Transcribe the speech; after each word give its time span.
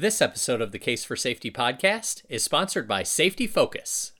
This 0.00 0.22
episode 0.22 0.60
of 0.60 0.70
the 0.70 0.78
Case 0.78 1.02
for 1.02 1.16
Safety 1.16 1.50
podcast 1.50 2.22
is 2.28 2.44
sponsored 2.44 2.86
by 2.86 3.02
Safety 3.02 3.48
Focus. 3.48 4.12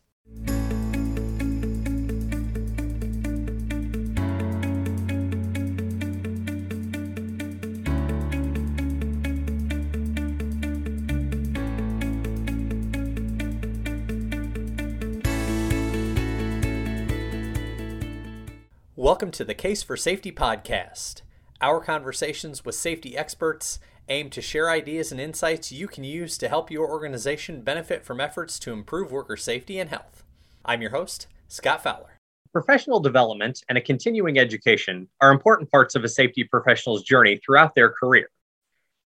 Welcome 18.97 19.31
to 19.31 19.45
the 19.45 19.55
Case 19.55 19.85
for 19.85 19.97
Safety 19.97 20.33
podcast. 20.33 21.23
Our 21.61 21.81
conversations 21.81 22.65
with 22.65 22.75
safety 22.75 23.17
experts 23.17 23.79
aim 24.09 24.31
to 24.31 24.41
share 24.41 24.71
ideas 24.71 25.13
and 25.13 25.21
insights 25.21 25.71
you 25.71 25.87
can 25.87 26.05
use 26.05 26.39
to 26.39 26.49
help 26.49 26.71
your 26.71 26.89
organization 26.89 27.61
benefit 27.61 28.05
from 28.05 28.21
efforts 28.21 28.59
to 28.59 28.73
improve 28.73 29.13
worker 29.13 29.37
safety 29.37 29.79
and 29.79 29.91
health. 29.91 30.25
I'm 30.65 30.81
your 30.81 30.93
host, 30.93 31.27
Scott 31.49 31.83
Fowler. 31.83 32.19
Professional 32.53 33.01
development 33.01 33.63
and 33.69 33.77
a 33.77 33.83
continuing 33.83 34.39
education 34.39 35.09
are 35.21 35.31
important 35.31 35.71
parts 35.71 35.95
of 35.95 36.05
a 36.05 36.09
safety 36.09 36.45
professional's 36.45 37.03
journey 37.03 37.39
throughout 37.45 37.75
their 37.75 37.91
career. 37.91 38.31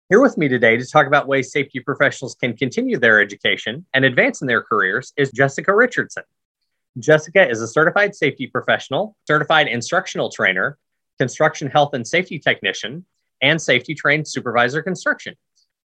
Here 0.10 0.22
with 0.22 0.38
me 0.38 0.48
today 0.48 0.78
to 0.78 0.86
talk 0.86 1.06
about 1.06 1.28
ways 1.28 1.52
safety 1.52 1.80
professionals 1.80 2.36
can 2.36 2.56
continue 2.56 2.98
their 2.98 3.22
education 3.22 3.86
and 3.94 4.06
advance 4.06 4.42
in 4.42 4.48
their 4.48 4.64
careers 4.64 5.14
is 5.18 5.32
Jessica 5.32 5.76
Richardson. 5.76 6.24
Jessica 6.98 7.48
is 7.48 7.62
a 7.62 7.68
certified 7.68 8.16
safety 8.16 8.48
professional, 8.48 9.16
certified 9.28 9.68
instructional 9.68 10.32
trainer, 10.32 10.78
construction 11.20 11.70
health 11.70 11.94
and 11.94 12.08
safety 12.08 12.40
technician, 12.40 13.06
and 13.42 13.62
safety 13.62 13.94
trained 13.94 14.28
supervisor 14.28 14.82
construction. 14.82 15.36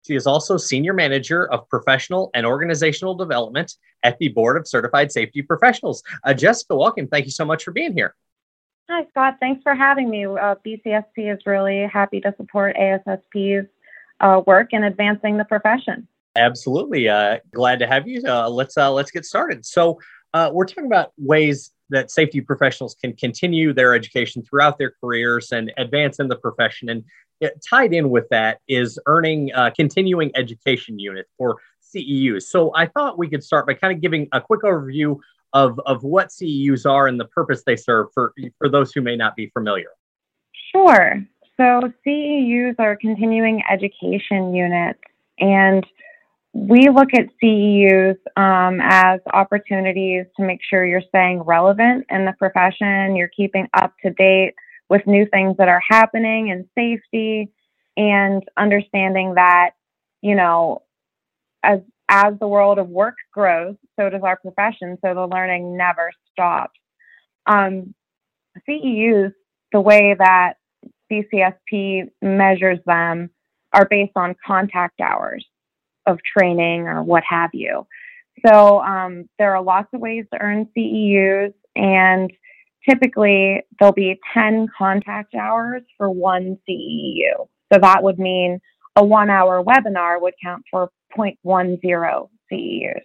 She 0.06 0.14
is 0.14 0.26
also 0.26 0.56
senior 0.56 0.92
manager 0.92 1.50
of 1.52 1.68
professional 1.68 2.30
and 2.34 2.44
organizational 2.44 3.14
development 3.14 3.74
at 4.02 4.18
the 4.18 4.28
Board 4.28 4.56
of 4.56 4.66
Certified 4.66 5.12
Safety 5.12 5.42
Professionals. 5.42 6.02
Uh, 6.24 6.34
Jessica, 6.34 6.74
welcome. 6.74 7.06
Thank 7.06 7.26
you 7.26 7.30
so 7.30 7.44
much 7.44 7.62
for 7.62 7.70
being 7.70 7.92
here. 7.92 8.14
Hi, 8.90 9.06
Scott. 9.10 9.36
Thanks 9.38 9.62
for 9.62 9.74
having 9.74 10.10
me. 10.10 10.26
Uh, 10.26 10.56
BCSP 10.66 11.32
is 11.32 11.40
really 11.46 11.86
happy 11.86 12.20
to 12.20 12.34
support 12.36 12.76
ASSP's 12.76 13.68
uh, 14.20 14.42
work 14.46 14.72
in 14.72 14.84
advancing 14.84 15.36
the 15.36 15.44
profession. 15.44 16.08
Absolutely. 16.34 17.08
Uh, 17.08 17.38
glad 17.52 17.78
to 17.78 17.86
have 17.86 18.08
you. 18.08 18.22
Uh, 18.26 18.48
let's 18.48 18.76
uh, 18.76 18.90
let's 18.90 19.10
get 19.10 19.24
started. 19.24 19.64
So 19.64 20.00
we're 20.34 20.64
talking 20.64 20.86
about 20.86 21.12
ways 21.16 21.70
that 21.92 22.10
safety 22.10 22.40
professionals 22.40 22.94
can 22.94 23.12
continue 23.14 23.72
their 23.72 23.94
education 23.94 24.42
throughout 24.42 24.78
their 24.78 24.92
careers 25.00 25.52
and 25.52 25.72
advance 25.78 26.18
in 26.18 26.28
the 26.28 26.36
profession. 26.36 26.88
And 26.88 27.04
it, 27.40 27.64
tied 27.68 27.92
in 27.92 28.10
with 28.10 28.28
that 28.30 28.58
is 28.68 28.98
earning 29.06 29.52
a 29.54 29.70
continuing 29.70 30.30
education 30.34 30.98
unit 30.98 31.26
or 31.38 31.58
CEUs. 31.94 32.44
So 32.44 32.72
I 32.74 32.86
thought 32.86 33.18
we 33.18 33.28
could 33.28 33.44
start 33.44 33.66
by 33.66 33.74
kind 33.74 33.94
of 33.94 34.00
giving 34.00 34.28
a 34.32 34.40
quick 34.40 34.62
overview 34.62 35.18
of, 35.52 35.78
of 35.86 36.02
what 36.02 36.28
CEUs 36.28 36.90
are 36.90 37.06
and 37.06 37.20
the 37.20 37.26
purpose 37.26 37.62
they 37.64 37.76
serve 37.76 38.08
for, 38.14 38.32
for 38.58 38.68
those 38.68 38.92
who 38.92 39.02
may 39.02 39.16
not 39.16 39.36
be 39.36 39.50
familiar. 39.50 39.90
Sure. 40.72 41.22
So 41.58 41.92
CEUs 42.06 42.76
are 42.78 42.96
continuing 42.96 43.62
education 43.70 44.54
units, 44.54 44.98
and 45.38 45.86
we 46.54 46.90
look 46.90 47.08
at 47.14 47.28
CEUs 47.42 48.16
um, 48.36 48.80
as 48.82 49.20
opportunities 49.32 50.26
to 50.36 50.44
make 50.44 50.60
sure 50.62 50.84
you're 50.84 51.02
staying 51.08 51.40
relevant 51.42 52.06
in 52.10 52.26
the 52.26 52.34
profession, 52.38 53.16
you're 53.16 53.28
keeping 53.28 53.68
up 53.74 53.94
to 54.02 54.10
date 54.10 54.54
with 54.90 55.06
new 55.06 55.26
things 55.32 55.56
that 55.56 55.68
are 55.68 55.82
happening 55.88 56.48
in 56.48 56.68
safety, 56.74 57.50
and 57.96 58.42
understanding 58.56 59.34
that, 59.34 59.70
you 60.20 60.34
know, 60.34 60.82
as 61.62 61.80
as 62.08 62.34
the 62.40 62.48
world 62.48 62.78
of 62.78 62.88
work 62.88 63.14
grows, 63.32 63.76
so 63.98 64.10
does 64.10 64.22
our 64.22 64.36
profession. 64.36 64.98
So 65.02 65.14
the 65.14 65.26
learning 65.26 65.76
never 65.78 66.10
stops. 66.30 66.78
Um, 67.46 67.94
CEUs, 68.68 69.32
the 69.72 69.80
way 69.80 70.14
that 70.18 70.54
BCSP 71.10 72.10
measures 72.20 72.78
them, 72.84 73.30
are 73.72 73.86
based 73.88 74.12
on 74.16 74.36
contact 74.46 75.00
hours 75.00 75.46
of 76.06 76.18
training 76.36 76.82
or 76.82 77.02
what 77.02 77.22
have 77.28 77.50
you. 77.52 77.86
So 78.46 78.80
um, 78.80 79.28
there 79.38 79.54
are 79.54 79.62
lots 79.62 79.88
of 79.92 80.00
ways 80.00 80.24
to 80.32 80.40
earn 80.40 80.68
CEUs, 80.76 81.52
and 81.76 82.32
typically 82.88 83.62
there'll 83.78 83.92
be 83.92 84.18
10 84.34 84.68
contact 84.76 85.34
hours 85.34 85.82
for 85.96 86.10
one 86.10 86.58
CEU. 86.68 87.48
So 87.72 87.78
that 87.80 88.02
would 88.02 88.18
mean 88.18 88.60
a 88.96 89.04
one 89.04 89.30
hour 89.30 89.62
webinar 89.62 90.20
would 90.20 90.34
count 90.42 90.64
for 90.70 90.90
0.10 91.16 92.28
CEUs. 92.52 93.00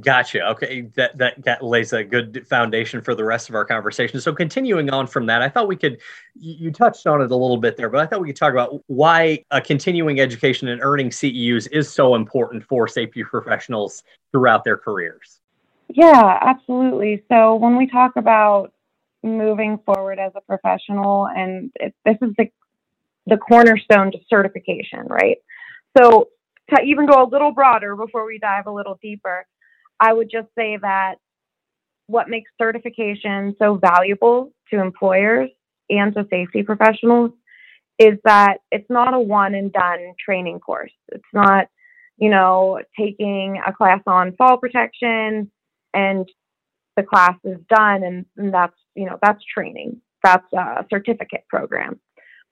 Gotcha. 0.00 0.46
Okay, 0.50 0.82
that, 0.94 1.18
that 1.18 1.42
that 1.44 1.64
lays 1.64 1.92
a 1.92 2.04
good 2.04 2.46
foundation 2.48 3.00
for 3.00 3.14
the 3.14 3.24
rest 3.24 3.48
of 3.48 3.54
our 3.54 3.64
conversation. 3.64 4.20
So 4.20 4.32
continuing 4.32 4.90
on 4.90 5.06
from 5.06 5.26
that, 5.26 5.42
I 5.42 5.48
thought 5.48 5.68
we 5.68 5.76
could 5.76 5.98
you 6.34 6.70
touched 6.70 7.06
on 7.06 7.20
it 7.20 7.30
a 7.30 7.36
little 7.36 7.56
bit 7.56 7.76
there, 7.76 7.88
but 7.88 8.00
I 8.00 8.06
thought 8.06 8.20
we 8.20 8.28
could 8.28 8.36
talk 8.36 8.52
about 8.52 8.82
why 8.86 9.44
a 9.50 9.60
continuing 9.60 10.20
education 10.20 10.68
and 10.68 10.80
earning 10.82 11.10
CEUs 11.10 11.68
is 11.72 11.90
so 11.90 12.14
important 12.14 12.64
for 12.64 12.86
safety 12.86 13.24
professionals 13.24 14.02
throughout 14.32 14.64
their 14.64 14.76
careers. 14.76 15.40
Yeah, 15.88 16.38
absolutely. 16.40 17.24
So 17.28 17.56
when 17.56 17.76
we 17.76 17.88
talk 17.88 18.12
about 18.16 18.72
moving 19.22 19.78
forward 19.84 20.18
as 20.18 20.32
a 20.36 20.40
professional, 20.40 21.26
and 21.26 21.72
it, 21.74 21.94
this 22.04 22.16
is 22.22 22.34
the 22.38 22.50
the 23.26 23.36
cornerstone 23.36 24.12
to 24.12 24.18
certification, 24.28 25.06
right? 25.06 25.38
So 25.98 26.28
to 26.74 26.82
even 26.82 27.06
go 27.06 27.24
a 27.24 27.28
little 27.28 27.52
broader 27.52 27.96
before 27.96 28.24
we 28.24 28.38
dive 28.38 28.66
a 28.66 28.72
little 28.72 28.98
deeper 29.02 29.46
I 30.00 30.12
would 30.12 30.30
just 30.30 30.48
say 30.56 30.78
that 30.80 31.16
what 32.06 32.28
makes 32.28 32.50
certification 32.58 33.54
so 33.58 33.76
valuable 33.76 34.52
to 34.70 34.80
employers 34.80 35.50
and 35.88 36.14
to 36.14 36.26
safety 36.30 36.62
professionals 36.62 37.32
is 37.98 38.18
that 38.24 38.58
it's 38.72 38.88
not 38.88 39.14
a 39.14 39.20
one 39.20 39.54
and 39.54 39.72
done 39.72 40.14
training 40.24 40.58
course. 40.58 40.92
It's 41.12 41.22
not, 41.32 41.66
you 42.16 42.30
know, 42.30 42.80
taking 42.98 43.60
a 43.64 43.72
class 43.72 44.00
on 44.06 44.34
fall 44.36 44.56
protection 44.56 45.50
and 45.92 46.28
the 46.96 47.02
class 47.02 47.36
is 47.44 47.58
done 47.68 48.02
and, 48.02 48.24
and 48.36 48.52
that's, 48.52 48.76
you 48.94 49.06
know, 49.06 49.18
that's 49.22 49.44
training. 49.44 50.00
That's 50.22 50.50
a 50.52 50.84
certificate 50.90 51.44
program. 51.48 52.00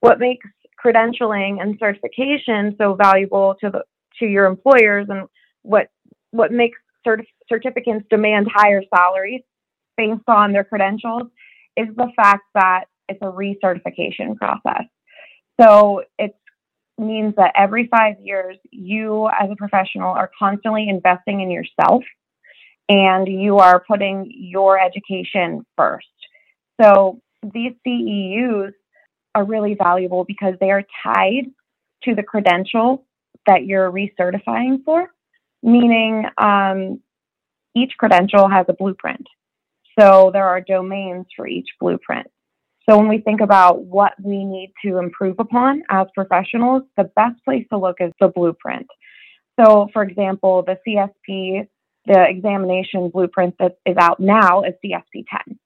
What 0.01 0.21
makes 0.21 0.47
credentialing 0.85 1.61
and 1.61 1.77
certification 1.81 2.77
so 2.79 2.95
valuable 2.95 3.57
to 3.61 3.71
the 3.71 3.83
to 4.19 4.27
your 4.27 4.47
employers 4.47 5.07
and 5.09 5.29
what 5.63 5.89
what 6.31 6.53
makes 6.53 6.79
certif- 7.07 7.27
certificates 7.49 8.05
demand 8.11 8.49
higher 8.53 8.83
salaries 8.95 9.43
based 9.97 10.29
on 10.29 10.53
their 10.53 10.65
credentials 10.65 11.25
is 11.77 11.89
the 11.97 12.11
fact 12.17 12.45
that 12.55 12.85
it's 13.09 13.21
a 13.23 13.27
recertification 13.27 14.37
process. 14.37 14.85
So 15.61 16.03
it 16.19 16.37
means 16.99 17.35
that 17.37 17.53
every 17.57 17.89
five 17.89 18.17
years, 18.23 18.57
you 18.71 19.29
as 19.29 19.51
a 19.51 19.57
professional 19.57 20.11
are 20.11 20.31
constantly 20.39 20.89
investing 20.89 21.41
in 21.41 21.51
yourself 21.51 22.03
and 22.89 23.29
you 23.29 23.59
are 23.59 23.85
putting 23.87 24.31
your 24.35 24.79
education 24.81 25.65
first. 25.77 26.07
So 26.81 27.21
these 27.43 27.73
CEUs 27.87 28.73
are 29.35 29.45
really 29.45 29.75
valuable 29.75 30.25
because 30.25 30.55
they 30.61 30.71
are 30.71 30.85
tied 31.03 31.47
to 32.05 32.15
the 32.15 32.23
credential 32.23 33.05
that 33.47 33.65
you're 33.65 33.91
recertifying 33.91 34.85
for 34.85 35.09
meaning 35.63 36.25
um, 36.39 37.01
each 37.75 37.93
credential 37.99 38.49
has 38.49 38.67
a 38.69 38.73
blueprint. 38.73 39.27
So 39.99 40.31
there 40.33 40.47
are 40.47 40.61
domains 40.61 41.27
for 41.37 41.47
each 41.47 41.69
blueprint. 41.81 42.29
So 42.89 42.97
when 42.97 43.09
we 43.09 43.19
think 43.19 43.41
about 43.41 43.83
what 43.85 44.13
we 44.23 44.45
need 44.45 44.73
to 44.85 44.99
improve 44.99 45.37
upon 45.39 45.83
as 45.91 46.07
professionals, 46.15 46.85
the 46.97 47.05
best 47.05 47.45
place 47.45 47.67
to 47.71 47.79
look 47.79 47.97
is 48.01 48.13
the 48.21 48.29
blueprint. 48.29 48.87
So, 49.61 49.89
for 49.93 50.03
example, 50.03 50.65
the 50.65 50.79
CSP, 50.87 51.69
the 52.07 52.27
examination 52.29 53.11
blueprint 53.11 53.57
that 53.59 53.77
is 53.85 53.97
out 53.99 54.21
now 54.21 54.63
is 54.63 54.75
CSP 54.83 55.25
10. 55.47 55.59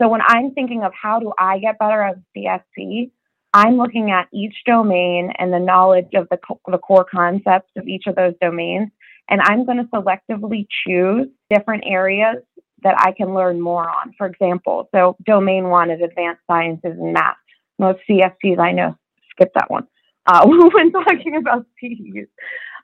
So 0.00 0.08
when 0.08 0.22
I'm 0.26 0.52
thinking 0.52 0.82
of 0.82 0.92
how 1.00 1.20
do 1.20 1.32
I 1.38 1.58
get 1.58 1.78
better 1.78 2.02
as 2.02 2.16
CSP, 2.36 3.10
I'm 3.52 3.76
looking 3.76 4.10
at 4.10 4.26
each 4.32 4.56
domain 4.66 5.32
and 5.38 5.52
the 5.52 5.60
knowledge 5.60 6.14
of 6.14 6.26
the, 6.30 6.38
co- 6.38 6.60
the 6.66 6.78
core 6.78 7.06
concepts 7.08 7.70
of 7.76 7.86
each 7.86 8.04
of 8.08 8.16
those 8.16 8.34
domains 8.40 8.90
and 9.28 9.40
I'm 9.42 9.64
going 9.64 9.78
to 9.78 9.84
selectively 9.84 10.66
choose 10.86 11.28
different 11.50 11.84
areas 11.86 12.36
that 12.82 12.94
I 12.98 13.12
can 13.12 13.34
learn 13.34 13.60
more 13.60 13.88
on. 13.88 14.12
For 14.18 14.26
example, 14.26 14.88
so 14.94 15.16
domain 15.24 15.68
one 15.68 15.90
is 15.90 16.00
advanced 16.02 16.42
sciences 16.46 16.96
and 16.98 17.12
math. 17.14 17.36
Most 17.78 18.00
CSPs 18.08 18.58
I 18.58 18.72
know 18.72 18.96
skip 19.32 19.50
that 19.54 19.70
one 19.70 19.86
uh, 20.26 20.46
when 20.46 20.92
talking 20.92 21.36
about 21.36 21.66
CEUs. 21.82 22.28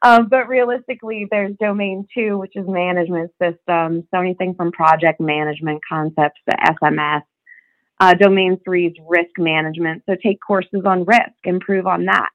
Um, 0.03 0.29
but 0.29 0.49
realistically, 0.49 1.27
there's 1.31 1.55
domain 1.61 2.07
two, 2.15 2.39
which 2.39 2.57
is 2.57 2.67
management 2.67 3.33
systems. 3.41 4.05
So 4.13 4.21
anything 4.21 4.55
from 4.55 4.73
project 4.73 5.21
management 5.21 5.83
concepts 5.87 6.41
to 6.49 6.57
SMS. 6.57 7.23
Uh, 7.99 8.15
domain 8.15 8.59
three 8.65 8.87
is 8.87 8.95
risk 9.07 9.33
management. 9.37 10.03
So 10.09 10.17
take 10.23 10.39
courses 10.41 10.83
on 10.87 11.05
risk, 11.05 11.35
improve 11.45 11.87
on 11.87 12.07
that. 12.07 12.31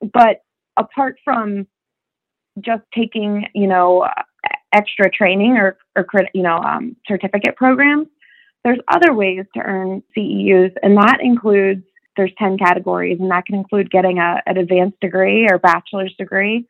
But 0.00 0.40
apart 0.76 1.16
from 1.24 1.68
just 2.60 2.82
taking, 2.94 3.46
you 3.54 3.66
know, 3.66 4.08
extra 4.72 5.10
training 5.10 5.56
or, 5.56 5.78
or 5.96 6.06
you 6.34 6.42
know, 6.42 6.56
um, 6.56 6.96
certificate 7.06 7.56
programs. 7.56 8.08
There's 8.64 8.78
other 8.88 9.14
ways 9.14 9.44
to 9.54 9.60
earn 9.60 10.02
CEUs, 10.16 10.72
and 10.82 10.96
that 10.96 11.18
includes 11.20 11.84
there's 12.16 12.32
10 12.38 12.58
categories, 12.58 13.18
and 13.20 13.30
that 13.30 13.46
can 13.46 13.54
include 13.54 13.90
getting 13.90 14.18
a, 14.18 14.42
an 14.46 14.56
advanced 14.56 14.98
degree 15.00 15.46
or 15.48 15.58
bachelor's 15.58 16.14
degree 16.18 16.66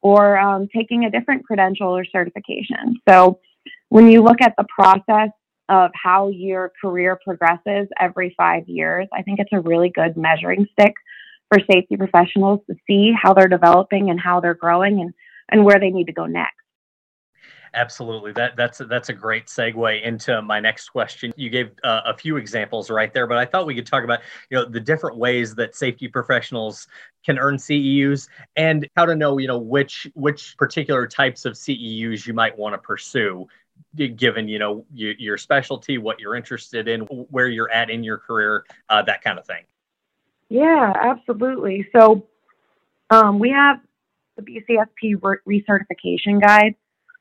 or 0.00 0.38
um, 0.38 0.68
taking 0.74 1.04
a 1.04 1.10
different 1.10 1.44
credential 1.46 1.88
or 1.88 2.04
certification. 2.04 3.00
So 3.08 3.40
when 3.88 4.10
you 4.10 4.22
look 4.22 4.40
at 4.42 4.54
the 4.56 4.66
process 4.74 5.30
of 5.70 5.90
how 5.94 6.28
your 6.28 6.72
career 6.80 7.18
progresses 7.24 7.88
every 7.98 8.34
five 8.36 8.68
years, 8.68 9.08
I 9.14 9.22
think 9.22 9.40
it's 9.40 9.52
a 9.52 9.60
really 9.60 9.88
good 9.88 10.16
measuring 10.16 10.66
stick 10.72 10.92
for 11.50 11.58
safety 11.70 11.96
professionals 11.96 12.60
to 12.68 12.76
see 12.86 13.12
how 13.20 13.32
they're 13.32 13.48
developing 13.48 14.10
and 14.10 14.20
how 14.20 14.40
they're 14.40 14.54
growing 14.54 15.00
and, 15.00 15.14
and 15.50 15.64
where 15.64 15.78
they 15.78 15.90
need 15.90 16.06
to 16.06 16.12
go 16.12 16.26
next. 16.26 16.54
Absolutely. 17.74 18.32
That 18.32 18.56
that's 18.56 18.80
that's 18.88 19.08
a 19.08 19.12
great 19.12 19.46
segue 19.46 20.02
into 20.02 20.40
my 20.42 20.60
next 20.60 20.90
question. 20.90 21.32
You 21.36 21.50
gave 21.50 21.72
uh, 21.82 22.02
a 22.04 22.16
few 22.16 22.36
examples 22.36 22.88
right 22.88 23.12
there, 23.12 23.26
but 23.26 23.36
I 23.36 23.44
thought 23.44 23.66
we 23.66 23.74
could 23.74 23.86
talk 23.86 24.04
about 24.04 24.20
you 24.48 24.56
know 24.56 24.64
the 24.64 24.78
different 24.78 25.16
ways 25.16 25.56
that 25.56 25.74
safety 25.74 26.06
professionals 26.06 26.86
can 27.26 27.36
earn 27.36 27.56
CEUs 27.56 28.28
and 28.54 28.88
how 28.96 29.06
to 29.06 29.16
know 29.16 29.38
you 29.38 29.48
know 29.48 29.58
which 29.58 30.08
which 30.14 30.56
particular 30.56 31.06
types 31.08 31.44
of 31.44 31.54
CEUs 31.54 32.26
you 32.26 32.32
might 32.32 32.56
want 32.56 32.74
to 32.74 32.78
pursue 32.78 33.46
given 34.16 34.48
you 34.48 34.58
know 34.58 34.84
your, 34.92 35.14
your, 35.18 35.38
specialty 35.38 35.98
what 35.98 36.18
you're 36.20 36.34
interested 36.34 36.88
in 36.88 37.00
where 37.02 37.48
you're 37.48 37.70
at 37.70 37.90
in 37.90 38.02
your 38.02 38.18
career 38.18 38.64
uh, 38.88 39.02
that 39.02 39.22
kind 39.22 39.38
of 39.38 39.46
thing 39.46 39.64
yeah 40.48 40.92
absolutely 40.96 41.88
so 41.92 42.26
um, 43.10 43.38
we 43.38 43.50
have 43.50 43.80
the 44.36 44.42
bcsp 44.42 45.38
recertification 45.48 46.40
guide 46.40 46.74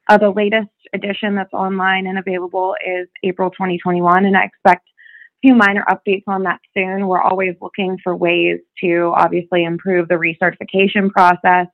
uh, 0.09 0.17
the 0.17 0.29
latest 0.29 0.69
edition 0.93 1.35
that's 1.35 1.53
online 1.53 2.07
and 2.07 2.17
available 2.17 2.75
is 2.85 3.07
april 3.23 3.49
2021 3.51 4.25
and 4.25 4.37
i 4.37 4.43
expect 4.43 4.87
a 4.87 5.47
few 5.47 5.55
minor 5.55 5.85
updates 5.89 6.23
on 6.27 6.43
that 6.43 6.59
soon 6.73 7.07
we're 7.07 7.21
always 7.21 7.55
looking 7.61 7.97
for 8.03 8.15
ways 8.15 8.59
to 8.79 9.11
obviously 9.15 9.63
improve 9.63 10.07
the 10.07 10.15
recertification 10.15 11.09
process 11.09 11.67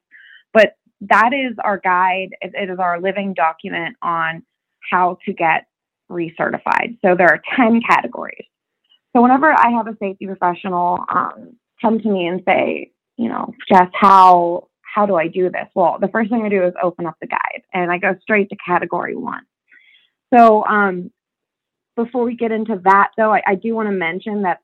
but 0.53 0.73
that 1.01 1.31
is 1.33 1.55
our 1.63 1.77
guide 1.77 2.29
it 2.41 2.69
is 2.69 2.79
our 2.79 2.99
living 2.99 3.33
document 3.33 3.95
on 4.01 4.43
how 4.89 5.17
to 5.25 5.33
get 5.33 5.65
recertified. 6.09 6.97
So 7.03 7.15
there 7.15 7.27
are 7.27 7.41
10 7.55 7.81
categories. 7.87 8.45
So 9.15 9.21
whenever 9.21 9.51
I 9.51 9.71
have 9.71 9.87
a 9.87 9.95
safety 9.99 10.25
professional 10.27 10.99
um, 11.13 11.55
come 11.81 11.99
to 11.99 12.09
me 12.09 12.27
and 12.27 12.41
say, 12.45 12.91
you 13.17 13.29
know, 13.29 13.53
Jess, 13.67 13.89
how 13.93 14.68
how 14.93 15.05
do 15.05 15.15
I 15.15 15.27
do 15.27 15.49
this? 15.49 15.67
Well, 15.75 15.97
the 15.99 16.07
first 16.07 16.29
thing 16.29 16.43
I 16.43 16.49
do 16.49 16.63
is 16.63 16.73
open 16.81 17.05
up 17.05 17.15
the 17.21 17.27
guide 17.27 17.63
and 17.73 17.91
I 17.91 17.97
go 17.97 18.15
straight 18.21 18.49
to 18.49 18.55
category 18.65 19.15
one. 19.15 19.43
So 20.33 20.65
um, 20.65 21.11
before 21.95 22.23
we 22.23 22.35
get 22.35 22.51
into 22.51 22.79
that, 22.83 23.11
though, 23.17 23.33
I, 23.33 23.41
I 23.45 23.55
do 23.55 23.75
want 23.75 23.87
to 23.87 23.93
mention 23.93 24.43
that 24.43 24.59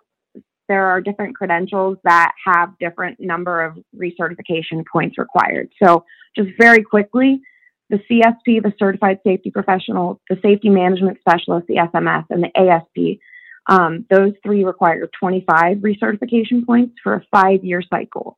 there 0.67 0.87
are 0.87 1.01
different 1.01 1.35
credentials 1.35 1.97
that 2.03 2.31
have 2.45 2.77
different 2.79 3.19
number 3.19 3.63
of 3.63 3.77
recertification 3.95 4.83
points 4.91 5.17
required. 5.17 5.69
So 5.81 6.05
just 6.35 6.49
very 6.59 6.83
quickly, 6.83 7.41
the 7.89 7.97
CSP, 7.97 8.63
the 8.63 8.73
Certified 8.79 9.19
Safety 9.23 9.51
Professional, 9.51 10.19
the 10.29 10.39
Safety 10.41 10.69
Management 10.69 11.19
Specialist, 11.19 11.67
the 11.67 11.75
SMS, 11.75 12.25
and 12.29 12.43
the 12.43 12.59
ASP. 12.59 13.19
Um, 13.67 14.05
those 14.09 14.33
three 14.43 14.63
require 14.63 15.07
25 15.19 15.77
recertification 15.77 16.65
points 16.65 16.95
for 17.03 17.15
a 17.15 17.25
five 17.31 17.63
year 17.63 17.81
cycle. 17.87 18.37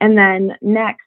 And 0.00 0.16
then 0.16 0.56
next, 0.62 1.02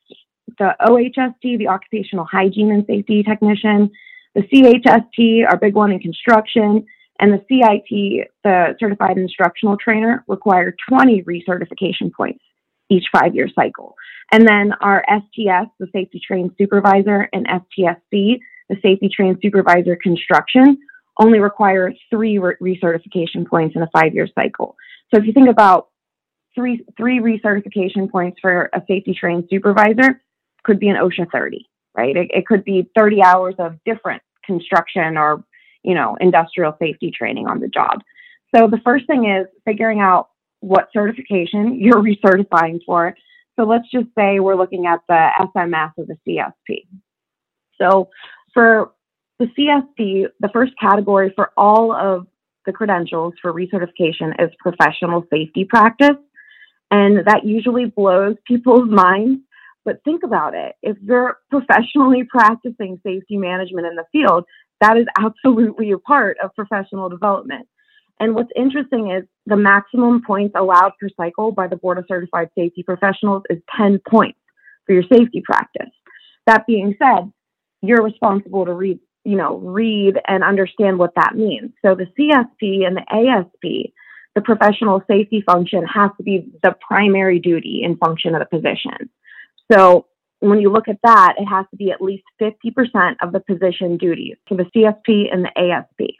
the 0.58 0.76
OHST, 0.82 1.58
the 1.58 1.68
Occupational 1.68 2.26
Hygiene 2.26 2.72
and 2.72 2.86
Safety 2.86 3.24
Technician, 3.24 3.92
the 4.36 4.42
CHST, 4.42 5.48
our 5.48 5.58
big 5.58 5.76
one 5.76 5.92
in 5.92 6.00
construction, 6.00 6.86
and 7.20 7.34
the 7.34 7.44
CIT, 7.50 8.30
the 8.44 8.76
Certified 8.80 9.18
Instructional 9.18 9.78
Trainer, 9.78 10.24
require 10.28 10.76
20 10.88 11.24
recertification 11.24 12.12
points 12.12 12.44
each 12.90 13.06
five 13.12 13.36
year 13.36 13.48
cycle. 13.54 13.96
And 14.32 14.48
then 14.48 14.74
our 14.82 15.04
STS, 15.08 15.70
the 15.80 15.88
Safety 15.92 16.22
Trained 16.26 16.52
Supervisor, 16.58 17.30
and 17.34 17.48
STSC, 17.48 18.40
the 18.70 18.76
Safety 18.82 19.10
Trained 19.14 19.40
Supervisor 19.42 19.98
Construction, 20.02 20.78
only 21.20 21.40
require 21.40 21.94
three 22.10 22.38
re- 22.40 22.56
recertification 22.62 23.48
points 23.48 23.76
in 23.76 23.82
a 23.82 23.90
five 23.94 24.14
year 24.14 24.28
cycle. 24.34 24.76
So 25.14 25.20
if 25.20 25.26
you 25.26 25.34
think 25.34 25.50
about 25.50 25.90
three, 26.60 26.86
three 26.98 27.20
recertification 27.20 28.12
points 28.12 28.38
for 28.42 28.70
a 28.74 28.82
safety 28.88 29.16
trained 29.18 29.46
supervisor, 29.50 30.22
could 30.64 30.80
be 30.80 30.90
an 30.90 30.98
OSHA 30.98 31.32
30, 31.32 31.66
right? 31.96 32.18
It, 32.18 32.30
it 32.34 32.46
could 32.46 32.66
be 32.66 32.90
30 32.98 33.24
hours 33.24 33.56
of 33.60 33.78
different 33.86 34.22
construction 34.46 35.18
or, 35.18 35.44
you 35.84 35.96
know, 35.96 36.18
industrial 36.20 36.76
safety 36.80 37.12
training 37.12 37.48
on 37.48 37.62
the 37.62 37.70
job. 37.70 38.02
So 38.54 38.68
the 38.68 38.82
first 38.84 39.08
thing 39.08 39.30
is 39.30 39.48
figuring 39.64 40.02
out 40.02 40.30
what 40.60 40.90
certification 40.92 41.76
you're 41.80 42.04
recertifying 42.04 42.80
for. 42.86 43.16
So 43.58 43.66
let's 43.66 43.90
just 43.90 44.08
say 44.18 44.40
we're 44.40 44.56
looking 44.56 44.86
at 44.86 45.00
the 45.08 45.30
SMS 45.56 45.92
or 45.98 46.06
the 46.06 46.18
CSP. 46.28 46.86
So 47.80 48.10
for 48.54 48.92
the 49.40 49.46
CSP, 49.46 50.28
the 50.40 50.50
first 50.52 50.74
category 50.80 51.32
for 51.36 51.52
all 51.56 51.94
of 51.94 52.28
the 52.66 52.74
credentials 52.74 53.34
for 53.42 53.54
recertification 53.54 54.34
is 54.44 54.50
professional 54.60 55.26
safety 55.32 55.64
practice. 55.64 56.18
And 56.92 57.26
that 57.28 57.46
usually 57.46 57.86
blows 57.86 58.36
people's 58.48 58.90
minds. 58.90 59.42
But 59.86 60.04
think 60.04 60.24
about 60.24 60.54
it 60.54 60.76
if 60.84 60.98
you're 61.02 61.38
professionally 61.50 62.24
practicing 62.30 63.00
safety 63.04 63.38
management 63.38 63.88
in 63.88 63.96
the 63.96 64.06
field, 64.12 64.46
that 64.82 64.98
is 64.98 65.08
absolutely 65.18 65.92
a 65.92 65.98
part 65.98 66.38
of 66.44 66.54
professional 66.56 67.10
development. 67.10 67.68
And 68.20 68.36
what's 68.36 68.52
interesting 68.56 69.12
is 69.12 69.24
the 69.46 69.56
maximum 69.56 70.22
points 70.26 70.54
allowed 70.58 70.92
per 71.00 71.08
cycle 71.16 71.52
by 71.52 71.68
the 71.68 71.78
Board 71.78 71.98
of 71.98 72.06
Certified 72.08 72.50
Safety 72.58 72.84
Professionals 72.84 73.44
is 73.50 73.60
10 73.78 74.02
points 74.10 74.40
for 74.86 74.94
your 74.94 75.04
safety 75.04 75.42
practice. 75.44 75.90
That 76.46 76.68
being 76.68 76.96
said, 77.00 77.32
you're 77.82 78.04
responsible 78.04 78.66
to 78.66 78.74
read, 78.74 79.00
you 79.24 79.38
know, 79.38 79.58
read 79.58 80.20
and 80.28 80.44
understand 80.44 81.00
what 81.00 81.16
that 81.16 81.36
means. 81.36 81.72
So 81.84 81.96
the 81.96 82.08
CSP 82.18 82.86
and 82.86 82.98
the 82.98 83.06
ASP, 83.10 83.94
the 84.40 84.56
professional 84.56 85.04
safety 85.06 85.44
function 85.46 85.86
has 85.86 86.12
to 86.18 86.24
be 86.24 86.50
the 86.64 86.74
primary 86.88 87.40
duty 87.40 87.82
and 87.84 88.00
function 88.00 88.36
of 88.36 88.40
the 88.40 88.58
position. 88.58 89.10
So 89.72 90.06
when 90.40 90.62
you 90.62 90.72
look 90.72 90.88
at 90.88 91.00
that, 91.04 91.36
it 91.38 91.46
has 91.46 91.66
to 91.72 91.78
be 91.78 91.92
at 91.92 92.02
least 92.02 92.24
50% 92.42 93.16
of 93.22 93.34
the 93.34 93.42
position 93.42 93.98
duties 93.98 94.38
for 94.48 94.56
the 94.56 94.64
CSP 94.64 95.26
and 95.32 95.44
the 95.44 95.52
ASP. 95.58 96.16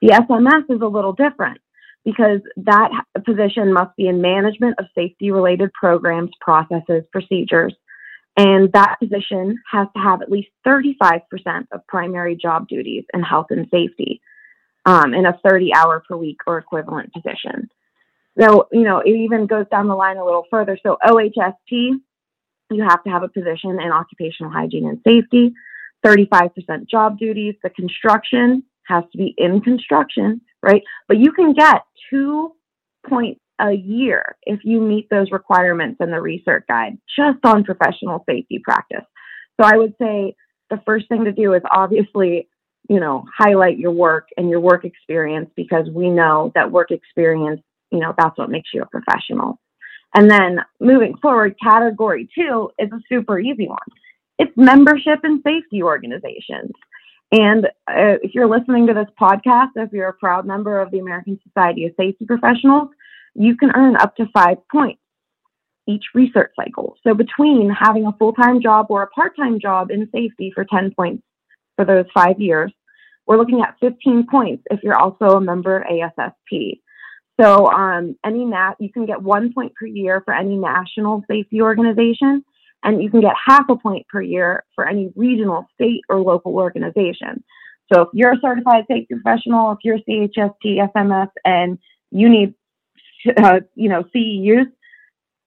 The 0.00 0.08
SMS 0.08 0.74
is 0.74 0.80
a 0.80 0.86
little 0.86 1.12
different 1.12 1.60
because 2.06 2.40
that 2.56 2.90
position 3.24 3.72
must 3.72 3.94
be 3.96 4.08
in 4.08 4.22
management 4.22 4.76
of 4.78 4.86
safety 4.94 5.30
related 5.30 5.72
programs, 5.74 6.30
processes, 6.40 7.04
procedures. 7.12 7.74
And 8.36 8.72
that 8.72 8.96
position 8.98 9.58
has 9.70 9.88
to 9.94 10.02
have 10.02 10.22
at 10.22 10.30
least 10.30 10.48
35% 10.66 11.20
of 11.70 11.86
primary 11.86 12.34
job 12.34 12.66
duties 12.66 13.04
in 13.12 13.22
health 13.22 13.48
and 13.50 13.68
safety 13.70 14.22
um, 14.84 15.14
in 15.14 15.26
a 15.26 15.38
30 15.44 15.74
hour 15.74 16.02
per 16.06 16.16
week 16.16 16.38
or 16.46 16.58
equivalent 16.58 17.12
position. 17.12 17.70
So, 18.40 18.68
you 18.72 18.82
know, 18.82 18.98
it 18.98 19.10
even 19.10 19.46
goes 19.46 19.66
down 19.70 19.88
the 19.88 19.94
line 19.94 20.16
a 20.16 20.24
little 20.24 20.46
further. 20.50 20.78
So, 20.82 20.96
OHST, 21.04 22.00
you 22.70 22.82
have 22.82 23.04
to 23.04 23.10
have 23.10 23.22
a 23.22 23.28
position 23.28 23.78
in 23.80 23.92
occupational 23.92 24.50
hygiene 24.50 24.88
and 24.88 25.00
safety, 25.06 25.52
35% 26.04 26.88
job 26.88 27.18
duties. 27.18 27.54
The 27.62 27.70
construction, 27.70 28.64
has 28.84 29.04
to 29.12 29.18
be 29.18 29.34
in 29.38 29.60
construction, 29.60 30.40
right? 30.62 30.82
But 31.08 31.18
you 31.18 31.32
can 31.32 31.54
get 31.54 31.82
two 32.10 32.52
points 33.08 33.40
a 33.60 33.72
year 33.72 34.36
if 34.42 34.60
you 34.64 34.80
meet 34.80 35.08
those 35.10 35.30
requirements 35.30 35.98
in 36.00 36.10
the 36.10 36.20
recert 36.20 36.66
guide 36.66 36.98
just 37.16 37.38
on 37.44 37.64
professional 37.64 38.24
safety 38.28 38.60
practice. 38.62 39.04
So 39.60 39.66
I 39.66 39.76
would 39.76 39.94
say 40.00 40.34
the 40.70 40.80
first 40.84 41.08
thing 41.08 41.24
to 41.24 41.32
do 41.32 41.54
is 41.54 41.62
obviously, 41.70 42.48
you 42.88 43.00
know, 43.00 43.24
highlight 43.36 43.78
your 43.78 43.92
work 43.92 44.28
and 44.36 44.50
your 44.50 44.60
work 44.60 44.84
experience 44.84 45.50
because 45.56 45.88
we 45.90 46.10
know 46.10 46.52
that 46.54 46.70
work 46.70 46.90
experience, 46.90 47.60
you 47.90 47.98
know, 47.98 48.14
that's 48.18 48.36
what 48.38 48.50
makes 48.50 48.70
you 48.74 48.82
a 48.82 48.86
professional. 48.86 49.58
And 50.14 50.30
then 50.30 50.60
moving 50.80 51.16
forward, 51.16 51.56
category 51.62 52.28
two 52.34 52.70
is 52.78 52.90
a 52.92 53.00
super 53.08 53.38
easy 53.38 53.68
one. 53.68 53.78
It's 54.38 54.52
membership 54.56 55.20
in 55.24 55.42
safety 55.42 55.82
organizations. 55.82 56.72
And 57.30 57.66
uh, 57.88 58.20
if 58.22 58.34
you're 58.34 58.48
listening 58.48 58.86
to 58.88 58.94
this 58.94 59.06
podcast, 59.18 59.70
if 59.76 59.92
you're 59.92 60.08
a 60.08 60.14
proud 60.14 60.44
member 60.44 60.80
of 60.80 60.90
the 60.90 60.98
American 60.98 61.40
Society 61.46 61.86
of 61.86 61.92
Safety 61.98 62.26
Professionals, 62.26 62.90
you 63.34 63.56
can 63.56 63.70
earn 63.74 63.96
up 63.96 64.16
to 64.16 64.26
five 64.34 64.58
points 64.70 65.00
each 65.88 66.04
recert 66.14 66.52
cycle. 66.54 66.96
So 67.02 67.14
between 67.14 67.70
having 67.70 68.06
a 68.06 68.12
full-time 68.12 68.60
job 68.62 68.86
or 68.90 69.02
a 69.02 69.08
part-time 69.08 69.58
job 69.58 69.90
in 69.90 70.08
safety 70.12 70.52
for 70.54 70.64
10 70.64 70.92
points 70.94 71.24
for 71.76 71.84
those 71.84 72.06
five 72.14 72.40
years, 72.40 72.72
we're 73.26 73.38
looking 73.38 73.62
at 73.62 73.76
15 73.80 74.26
points 74.30 74.64
if 74.70 74.80
you're 74.82 74.98
also 74.98 75.36
a 75.36 75.40
member 75.40 75.78
of 75.78 75.84
ASSP. 75.84 76.80
So 77.40 77.66
um, 77.66 78.16
any 78.24 78.44
nat 78.44 78.74
you 78.78 78.92
can 78.92 79.06
get 79.06 79.22
one 79.22 79.52
point 79.52 79.74
per 79.74 79.86
year 79.86 80.22
for 80.24 80.34
any 80.34 80.56
national 80.56 81.24
safety 81.30 81.62
organization, 81.62 82.44
And 82.82 83.02
you 83.02 83.10
can 83.10 83.20
get 83.20 83.34
half 83.46 83.64
a 83.68 83.76
point 83.76 84.06
per 84.08 84.20
year 84.20 84.64
for 84.74 84.86
any 84.86 85.12
regional, 85.16 85.66
state, 85.74 86.02
or 86.08 86.20
local 86.20 86.54
organization. 86.54 87.42
So 87.92 88.02
if 88.02 88.08
you're 88.12 88.32
a 88.32 88.40
certified 88.40 88.84
safety 88.88 89.14
professional, 89.14 89.72
if 89.72 89.78
you're 89.84 89.98
CHST, 89.98 90.90
SMS, 90.94 91.28
and 91.44 91.78
you 92.10 92.28
need, 92.28 92.54
uh, 93.36 93.60
you 93.74 93.88
know, 93.88 94.04
CEUs, 94.14 94.66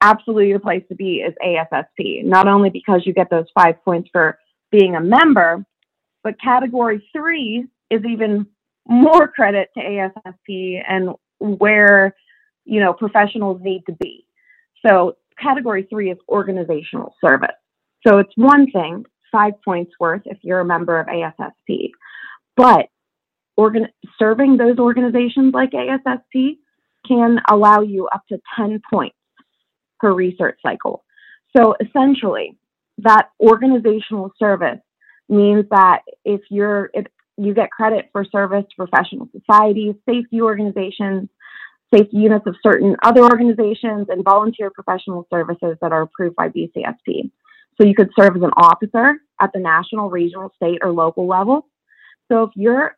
absolutely 0.02 0.54
the 0.54 0.60
place 0.60 0.84
to 0.90 0.96
be 0.96 1.18
is 1.18 1.34
ASSP. 1.44 2.24
Not 2.24 2.48
only 2.48 2.70
because 2.70 3.02
you 3.06 3.14
get 3.14 3.30
those 3.30 3.48
five 3.54 3.84
points 3.84 4.10
for 4.12 4.38
being 4.72 4.96
a 4.96 5.02
member, 5.02 5.66
but 6.26 6.42
category 6.42 7.08
three 7.16 7.68
is 7.92 8.02
even 8.04 8.48
more 8.88 9.28
credit 9.28 9.70
to 9.78 9.80
ASSP 9.80 10.82
and 10.90 11.12
where, 11.40 12.16
you 12.66 12.80
know, 12.80 12.94
professionals 12.94 13.62
need 13.62 13.84
to 13.86 13.94
be. 13.94 14.26
So 14.86 15.18
category 15.40 15.88
three 15.88 16.10
is 16.10 16.18
organizational 16.28 17.14
service. 17.24 17.56
So 18.06 18.18
it's 18.18 18.34
one 18.36 18.72
thing, 18.72 19.06
five 19.32 19.54
points 19.64 19.92
worth 20.00 20.24
if 20.26 20.40
you're 20.42 20.62
a 20.62 20.66
member 20.66 21.00
of 21.00 21.06
ASSP. 21.06 21.92
But 22.58 22.88
organ- 23.56 23.90
serving 24.18 24.58
those 24.58 24.80
organizations 24.80 25.54
like 25.54 25.72
ASSP 25.74 26.58
can 27.08 27.40
allow 27.52 27.82
you 27.82 28.08
up 28.08 28.24
to 28.30 28.40
10 28.58 28.82
points 28.92 29.16
per 30.00 30.12
recert 30.12 30.58
cycle. 30.66 31.04
So 31.56 31.76
essentially, 31.80 32.58
that 32.98 33.30
organizational 33.40 34.32
service 34.40 34.80
means 35.30 35.66
that 35.72 36.02
if 36.24 36.42
you're 36.50 36.90
if 36.94 37.06
you 37.38 37.54
get 37.54 37.72
credit 37.72 38.10
for 38.12 38.24
service 38.26 38.64
to 38.70 38.76
professional 38.76 39.28
societies, 39.38 39.96
safety 40.08 40.42
organizations, 40.42 41.30
safety 41.94 42.18
units 42.18 42.46
of 42.48 42.56
certain 42.64 42.96
other 43.04 43.24
organizations, 43.24 44.08
and 44.10 44.24
volunteer 44.24 44.70
professional 44.70 45.28
services 45.32 45.78
that 45.82 45.92
are 45.92 46.04
approved 46.04 46.36
by 46.36 46.50
BCSP. 46.50 47.30
So 47.78 47.86
you 47.86 47.94
could 47.94 48.10
serve 48.18 48.38
as 48.38 48.42
an 48.42 48.52
officer 48.56 49.16
at 49.42 49.52
the 49.54 49.60
national, 49.60 50.10
regional, 50.10 50.52
state, 50.56 50.80
or 50.82 50.92
local 50.92 51.28
level. 51.28 51.68
So 52.32 52.44
if 52.44 52.52
you're 52.56 52.96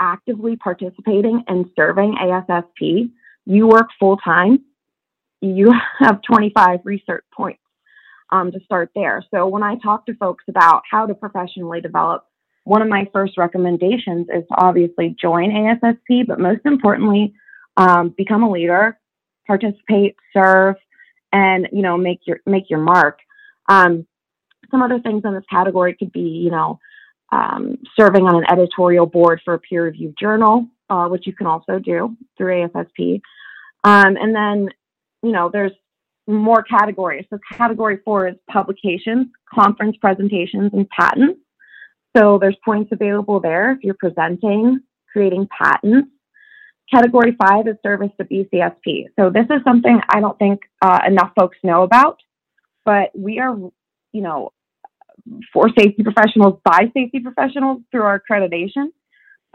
actively 0.00 0.56
participating 0.56 1.42
and 1.48 1.66
serving 1.74 2.14
ASSP, 2.22 3.10
you 3.44 3.66
work 3.66 3.88
full 3.98 4.18
time, 4.18 4.60
you 5.40 5.72
have 5.98 6.22
25 6.22 6.80
recert 6.84 7.24
points 7.34 7.60
um, 8.30 8.52
to 8.52 8.60
start 8.64 8.90
there. 8.94 9.24
So 9.30 9.46
when 9.46 9.62
I 9.62 9.76
talk 9.76 10.06
to 10.06 10.14
folks 10.14 10.44
about 10.48 10.82
how 10.90 11.06
to 11.06 11.14
professionally 11.14 11.80
develop, 11.80 12.26
one 12.64 12.82
of 12.82 12.88
my 12.88 13.08
first 13.12 13.38
recommendations 13.38 14.28
is 14.28 14.44
to 14.48 14.54
obviously 14.58 15.16
join 15.20 15.50
ASSP, 15.50 16.26
but 16.26 16.38
most 16.38 16.60
importantly, 16.64 17.34
um, 17.76 18.14
become 18.16 18.42
a 18.42 18.50
leader, 18.50 18.98
participate, 19.46 20.16
serve, 20.32 20.76
and 21.32 21.68
you 21.72 21.82
know 21.82 21.96
make 21.96 22.20
your 22.26 22.40
make 22.46 22.68
your 22.68 22.80
mark. 22.80 23.18
Um, 23.68 24.06
some 24.70 24.82
other 24.82 24.98
things 25.00 25.22
in 25.24 25.34
this 25.34 25.44
category 25.50 25.94
could 25.94 26.12
be, 26.12 26.20
you 26.20 26.50
know, 26.50 26.78
um, 27.32 27.78
serving 27.98 28.24
on 28.24 28.36
an 28.36 28.44
editorial 28.50 29.06
board 29.06 29.40
for 29.44 29.54
a 29.54 29.58
peer 29.58 29.84
reviewed 29.84 30.14
journal, 30.20 30.66
uh, 30.90 31.06
which 31.08 31.26
you 31.26 31.32
can 31.32 31.46
also 31.46 31.78
do 31.78 32.16
through 32.36 32.68
ASSP. 32.68 33.20
Um, 33.84 34.16
and 34.16 34.34
then, 34.34 34.68
you 35.22 35.32
know, 35.32 35.50
there's 35.52 35.72
more 36.28 36.62
categories. 36.62 37.24
So, 37.30 37.38
category 37.52 37.98
four 38.04 38.28
is 38.28 38.36
publications, 38.50 39.28
conference 39.52 39.96
presentations, 40.00 40.72
and 40.74 40.88
patents. 40.90 41.40
So, 42.16 42.38
there's 42.38 42.56
points 42.64 42.90
available 42.92 43.40
there 43.40 43.72
if 43.72 43.78
you're 43.82 43.96
presenting, 43.98 44.80
creating 45.12 45.48
patents. 45.56 46.10
Category 46.92 47.36
five 47.42 47.66
is 47.66 47.76
service 47.82 48.10
to 48.18 48.24
BCSP. 48.24 49.06
So, 49.18 49.30
this 49.30 49.46
is 49.50 49.62
something 49.64 50.00
I 50.08 50.20
don't 50.20 50.38
think 50.38 50.60
uh, 50.82 51.00
enough 51.06 51.32
folks 51.38 51.56
know 51.62 51.82
about, 51.82 52.18
but 52.84 53.10
we 53.16 53.38
are, 53.40 53.56
you 54.12 54.22
know, 54.22 54.52
for 55.52 55.68
safety 55.70 56.02
professionals 56.02 56.60
by 56.64 56.90
safety 56.94 57.20
professionals 57.20 57.82
through 57.90 58.02
our 58.02 58.20
accreditation. 58.20 58.88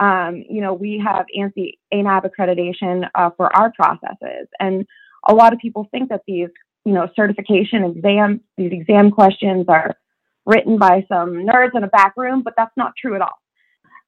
Um, 0.00 0.44
you 0.48 0.60
know, 0.60 0.74
we 0.74 1.02
have 1.04 1.26
ANSI 1.36 1.78
ANAB 1.92 2.28
accreditation 2.28 3.08
uh, 3.14 3.30
for 3.36 3.54
our 3.56 3.72
processes. 3.72 4.48
And 4.58 4.86
a 5.26 5.34
lot 5.34 5.52
of 5.52 5.58
people 5.58 5.88
think 5.90 6.08
that 6.10 6.22
these, 6.26 6.48
you 6.84 6.92
know, 6.92 7.08
certification 7.16 7.84
exams, 7.84 8.40
these 8.56 8.72
exam 8.72 9.10
questions 9.10 9.66
are 9.68 9.96
written 10.46 10.78
by 10.78 11.04
some 11.08 11.30
nerds 11.46 11.74
in 11.74 11.84
a 11.84 11.88
back 11.88 12.14
room, 12.16 12.42
but 12.42 12.54
that's 12.56 12.76
not 12.76 12.92
true 13.00 13.14
at 13.14 13.22
all. 13.22 13.38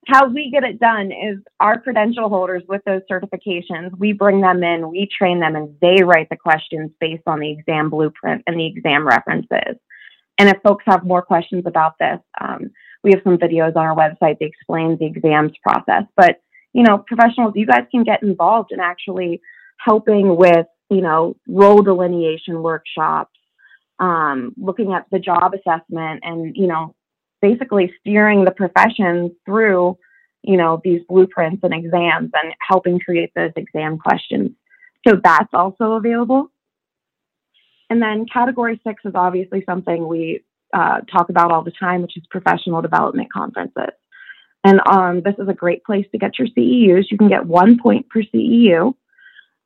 How 0.06 0.28
we 0.28 0.50
get 0.52 0.62
it 0.62 0.78
done 0.78 1.10
is 1.10 1.38
our 1.58 1.80
credential 1.80 2.28
holders 2.28 2.62
with 2.68 2.82
those 2.86 3.00
certifications, 3.10 3.90
we 3.98 4.12
bring 4.12 4.40
them 4.40 4.62
in, 4.62 4.90
we 4.90 5.08
train 5.18 5.40
them, 5.40 5.56
and 5.56 5.74
they 5.80 6.04
write 6.04 6.28
the 6.28 6.36
questions 6.36 6.92
based 7.00 7.24
on 7.26 7.40
the 7.40 7.50
exam 7.50 7.90
blueprint 7.90 8.42
and 8.46 8.58
the 8.58 8.66
exam 8.66 9.04
references. 9.06 9.76
And 10.38 10.48
if 10.48 10.58
folks 10.62 10.84
have 10.86 11.04
more 11.04 11.22
questions 11.22 11.64
about 11.66 11.94
this, 11.98 12.20
um, 12.40 12.70
we 13.02 13.10
have 13.12 13.22
some 13.24 13.38
videos 13.38 13.74
on 13.74 13.86
our 13.86 13.96
website 13.96 14.38
that 14.38 14.46
explains 14.46 14.98
the 14.98 15.06
exams 15.06 15.52
process. 15.62 16.04
But, 16.16 16.40
you 16.72 16.82
know, 16.82 16.98
professionals, 16.98 17.54
you 17.56 17.66
guys 17.66 17.86
can 17.90 18.04
get 18.04 18.22
involved 18.22 18.70
in 18.70 18.80
actually 18.80 19.40
helping 19.78 20.36
with, 20.36 20.66
you 20.90 21.00
know, 21.00 21.36
role 21.48 21.82
delineation 21.82 22.62
workshops, 22.62 23.36
um, 23.98 24.54
looking 24.56 24.92
at 24.92 25.06
the 25.10 25.18
job 25.18 25.54
assessment 25.54 26.20
and, 26.22 26.56
you 26.56 26.66
know, 26.66 26.94
basically 27.42 27.92
steering 28.00 28.44
the 28.44 28.50
profession 28.50 29.34
through, 29.44 29.98
you 30.42 30.56
know, 30.56 30.80
these 30.84 31.02
blueprints 31.08 31.62
and 31.62 31.74
exams 31.74 32.30
and 32.32 32.54
helping 32.60 32.98
create 33.00 33.32
those 33.34 33.52
exam 33.56 33.98
questions. 33.98 34.50
So 35.06 35.20
that's 35.22 35.52
also 35.52 35.92
available. 35.92 36.50
And 37.88 38.02
then 38.02 38.26
category 38.32 38.80
six 38.86 39.02
is 39.04 39.12
obviously 39.14 39.62
something 39.64 40.06
we 40.08 40.44
uh, 40.74 41.00
talk 41.02 41.30
about 41.30 41.52
all 41.52 41.62
the 41.62 41.72
time, 41.72 42.02
which 42.02 42.16
is 42.16 42.24
professional 42.30 42.82
development 42.82 43.32
conferences. 43.32 43.94
And 44.64 44.80
um, 44.90 45.22
this 45.22 45.34
is 45.38 45.48
a 45.48 45.54
great 45.54 45.84
place 45.84 46.06
to 46.10 46.18
get 46.18 46.38
your 46.38 46.48
CEUs. 46.48 47.04
You 47.10 47.18
can 47.18 47.28
get 47.28 47.46
one 47.46 47.78
point 47.80 48.08
per 48.08 48.22
CEU, 48.22 48.94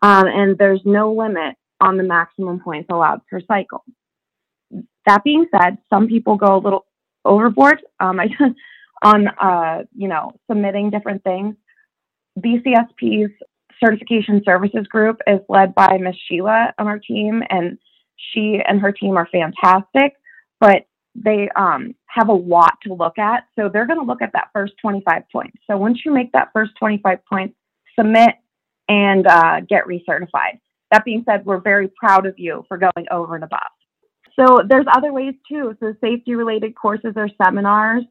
um, 0.03 0.27
and 0.27 0.59
there's 0.59 0.81
no 0.85 1.13
limit 1.13 1.57
on 1.81 1.97
the 1.97 2.03
maximum 2.03 2.61
points 2.61 2.89
allowed 2.91 3.21
per 3.29 3.41
cycle. 3.41 3.85
That 5.07 5.25
being 5.25 5.47
said, 5.51 5.79
some 5.89 6.09
people 6.09 6.37
go 6.37 6.57
a 6.57 6.59
little 6.59 6.87
overboard 7.25 7.81
um, 8.01 8.21
on, 9.03 9.29
uh, 9.29 9.85
you 9.97 10.09
know, 10.09 10.33
submitting 10.49 10.91
different 10.91 11.25
things. 11.25 11.57
BCSP's 12.39 13.33
certification 13.83 14.43
services 14.45 14.87
group 14.87 15.21
is 15.27 15.41
led 15.49 15.75
by 15.75 15.99
Miss 15.99 16.17
Sheila 16.29 16.73
on 16.79 16.87
our 16.87 16.99
team, 16.99 17.43
and 17.51 17.79
she 18.33 18.61
and 18.67 18.81
her 18.81 18.93
team 18.93 19.17
are 19.17 19.29
fantastic, 19.33 20.15
but 20.61 20.87
they 21.15 21.49
um, 21.57 21.95
have 22.07 22.29
a 22.29 22.33
lot 22.35 22.75
to 22.83 22.95
look 22.95 23.19
at. 23.19 23.45
So 23.59 23.69
they're 23.69 23.87
going 23.87 23.99
to 23.99 24.05
look 24.05 24.23
at 24.23 24.33
that 24.35 24.51
first 24.53 24.75
25 24.81 25.23
points. 25.33 25.57
So 25.69 25.77
once 25.77 26.01
you 26.05 26.13
make 26.13 26.31
that 26.33 26.51
first 26.53 26.73
25 26.79 27.25
points, 27.27 27.57
submit 27.99 28.37
and 28.91 29.27
uh, 29.27 29.61
get 29.61 29.85
recertified. 29.87 30.59
That 30.91 31.05
being 31.05 31.23
said, 31.25 31.47
we're 31.47 31.61
very 31.61 31.89
proud 31.89 32.27
of 32.27 32.35
you 32.39 32.65
for 32.67 32.77
going 32.77 33.07
over 33.11 33.37
and 33.37 33.45
above. 33.45 33.61
So 34.39 34.63
there's 34.69 34.87
other 34.93 35.13
ways 35.13 35.35
too. 35.49 35.77
So 35.79 35.95
safety 36.01 36.35
related 36.35 36.75
courses 36.75 37.13
or 37.15 37.29
seminars, 37.43 38.03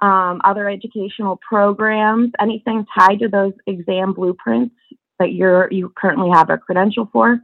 um, 0.00 0.40
other 0.44 0.68
educational 0.68 1.38
programs, 1.46 2.32
anything 2.40 2.86
tied 2.98 3.18
to 3.18 3.28
those 3.28 3.52
exam 3.66 4.14
blueprints 4.14 4.74
that 5.18 5.32
you're 5.32 5.68
you 5.70 5.92
currently 5.96 6.30
have 6.32 6.48
a 6.48 6.56
credential 6.56 7.10
for 7.12 7.38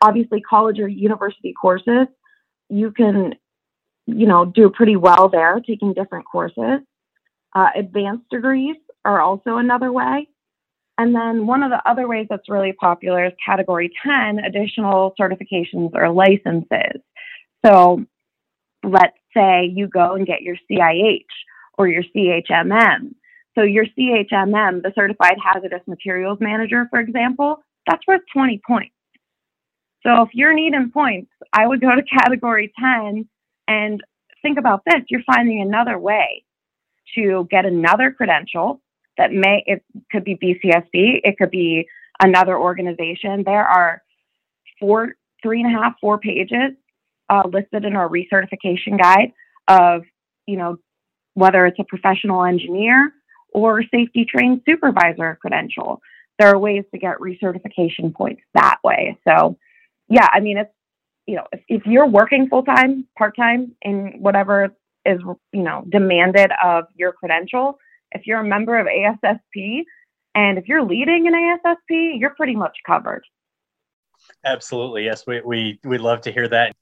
obviously 0.00 0.40
college 0.40 0.78
or 0.78 0.88
university 0.88 1.52
courses, 1.52 2.06
you 2.70 2.90
can, 2.90 3.34
you 4.06 4.26
know, 4.26 4.46
do 4.46 4.70
pretty 4.70 4.96
well 4.96 5.28
there 5.28 5.60
taking 5.60 5.92
different 5.92 6.24
courses. 6.24 6.80
Uh, 7.54 7.68
advanced 7.76 8.24
degrees 8.30 8.76
are 9.04 9.20
also 9.20 9.56
another 9.56 9.92
way. 9.92 10.26
And 11.00 11.14
then 11.14 11.46
one 11.46 11.62
of 11.62 11.70
the 11.70 11.80
other 11.88 12.06
ways 12.06 12.26
that's 12.28 12.50
really 12.50 12.74
popular 12.74 13.24
is 13.24 13.32
category 13.42 13.90
10 14.04 14.40
additional 14.40 15.14
certifications 15.18 15.92
or 15.94 16.10
licenses. 16.10 17.00
So 17.64 18.04
let's 18.84 19.16
say 19.34 19.72
you 19.74 19.88
go 19.88 20.14
and 20.16 20.26
get 20.26 20.42
your 20.42 20.56
CIH 20.70 21.24
or 21.78 21.88
your 21.88 22.02
CHMM. 22.14 23.14
So 23.54 23.62
your 23.62 23.86
CHMM, 23.86 24.82
the 24.82 24.92
Certified 24.94 25.38
Hazardous 25.42 25.80
Materials 25.86 26.36
Manager, 26.38 26.86
for 26.90 27.00
example, 27.00 27.64
that's 27.86 28.06
worth 28.06 28.20
20 28.34 28.60
points. 28.66 28.94
So 30.02 30.20
if 30.20 30.28
you're 30.34 30.52
needing 30.52 30.90
points, 30.90 31.32
I 31.54 31.66
would 31.66 31.80
go 31.80 31.94
to 31.94 32.02
category 32.02 32.74
10 32.78 33.26
and 33.68 34.02
think 34.42 34.58
about 34.58 34.82
this. 34.84 35.00
You're 35.08 35.22
finding 35.22 35.62
another 35.62 35.98
way 35.98 36.44
to 37.14 37.48
get 37.50 37.64
another 37.64 38.10
credential 38.12 38.82
that 39.20 39.32
may, 39.32 39.62
it 39.66 39.84
could 40.10 40.24
be 40.24 40.34
BCSP, 40.34 41.20
it 41.22 41.36
could 41.36 41.50
be 41.50 41.86
another 42.22 42.58
organization. 42.58 43.42
There 43.44 43.66
are 43.66 44.02
four, 44.80 45.14
three 45.42 45.60
and 45.60 45.74
a 45.74 45.78
half, 45.78 45.94
four 46.00 46.16
pages 46.16 46.72
uh, 47.28 47.42
listed 47.52 47.84
in 47.84 47.96
our 47.96 48.08
recertification 48.08 48.98
guide 48.98 49.32
of, 49.68 50.04
you 50.46 50.56
know, 50.56 50.78
whether 51.34 51.66
it's 51.66 51.78
a 51.78 51.84
professional 51.84 52.44
engineer 52.44 53.12
or 53.50 53.82
safety 53.82 54.24
trained 54.24 54.62
supervisor 54.66 55.38
credential. 55.42 56.00
There 56.38 56.48
are 56.48 56.58
ways 56.58 56.84
to 56.94 56.98
get 56.98 57.18
recertification 57.18 58.14
points 58.14 58.40
that 58.54 58.78
way. 58.82 59.18
So 59.28 59.58
yeah, 60.08 60.28
I 60.32 60.40
mean, 60.40 60.56
it's 60.56 60.72
you 61.26 61.36
know, 61.36 61.46
if, 61.52 61.60
if 61.68 61.82
you're 61.84 62.08
working 62.08 62.48
full 62.48 62.62
time, 62.64 63.06
part 63.16 63.36
time, 63.36 63.76
in 63.82 64.14
whatever 64.18 64.74
is, 65.04 65.20
you 65.52 65.62
know, 65.62 65.84
demanded 65.88 66.50
of 66.64 66.84
your 66.96 67.12
credential, 67.12 67.78
if 68.12 68.26
you're 68.26 68.40
a 68.40 68.44
member 68.44 68.78
of 68.78 68.86
ASSP 68.86 69.84
and 70.34 70.58
if 70.58 70.68
you're 70.68 70.82
leading 70.82 71.26
an 71.26 71.34
ASSP, 71.34 72.18
you're 72.18 72.34
pretty 72.34 72.54
much 72.54 72.76
covered. 72.86 73.22
Absolutely. 74.44 75.04
Yes, 75.04 75.26
we, 75.26 75.40
we, 75.42 75.80
we'd 75.84 76.00
love 76.00 76.20
to 76.22 76.32
hear 76.32 76.48
that. 76.48 76.72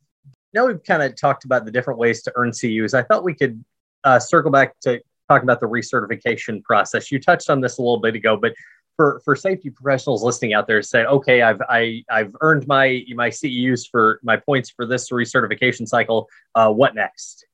Now 0.54 0.66
we've 0.66 0.82
kind 0.82 1.02
of 1.02 1.16
talked 1.16 1.44
about 1.44 1.64
the 1.64 1.70
different 1.70 1.98
ways 1.98 2.22
to 2.22 2.32
earn 2.36 2.50
CEUs. 2.50 2.94
I 2.94 3.02
thought 3.02 3.24
we 3.24 3.34
could 3.34 3.62
uh, 4.04 4.18
circle 4.18 4.50
back 4.50 4.78
to 4.80 5.00
talk 5.28 5.42
about 5.42 5.60
the 5.60 5.66
recertification 5.66 6.62
process. 6.62 7.12
You 7.12 7.20
touched 7.20 7.50
on 7.50 7.60
this 7.60 7.78
a 7.78 7.82
little 7.82 8.00
bit 8.00 8.14
ago, 8.14 8.36
but 8.36 8.54
for, 8.96 9.20
for 9.24 9.36
safety 9.36 9.70
professionals 9.70 10.24
listening 10.24 10.54
out 10.54 10.66
there, 10.66 10.82
say, 10.82 11.04
okay, 11.04 11.42
I've 11.42 11.60
I, 11.68 12.02
I've 12.10 12.34
earned 12.40 12.66
my 12.66 13.04
my 13.14 13.28
CEUs 13.28 13.88
for 13.88 14.18
my 14.24 14.36
points 14.36 14.70
for 14.70 14.86
this 14.86 15.10
recertification 15.10 15.86
cycle. 15.86 16.28
Uh, 16.54 16.72
what 16.72 16.96
next? 16.96 17.46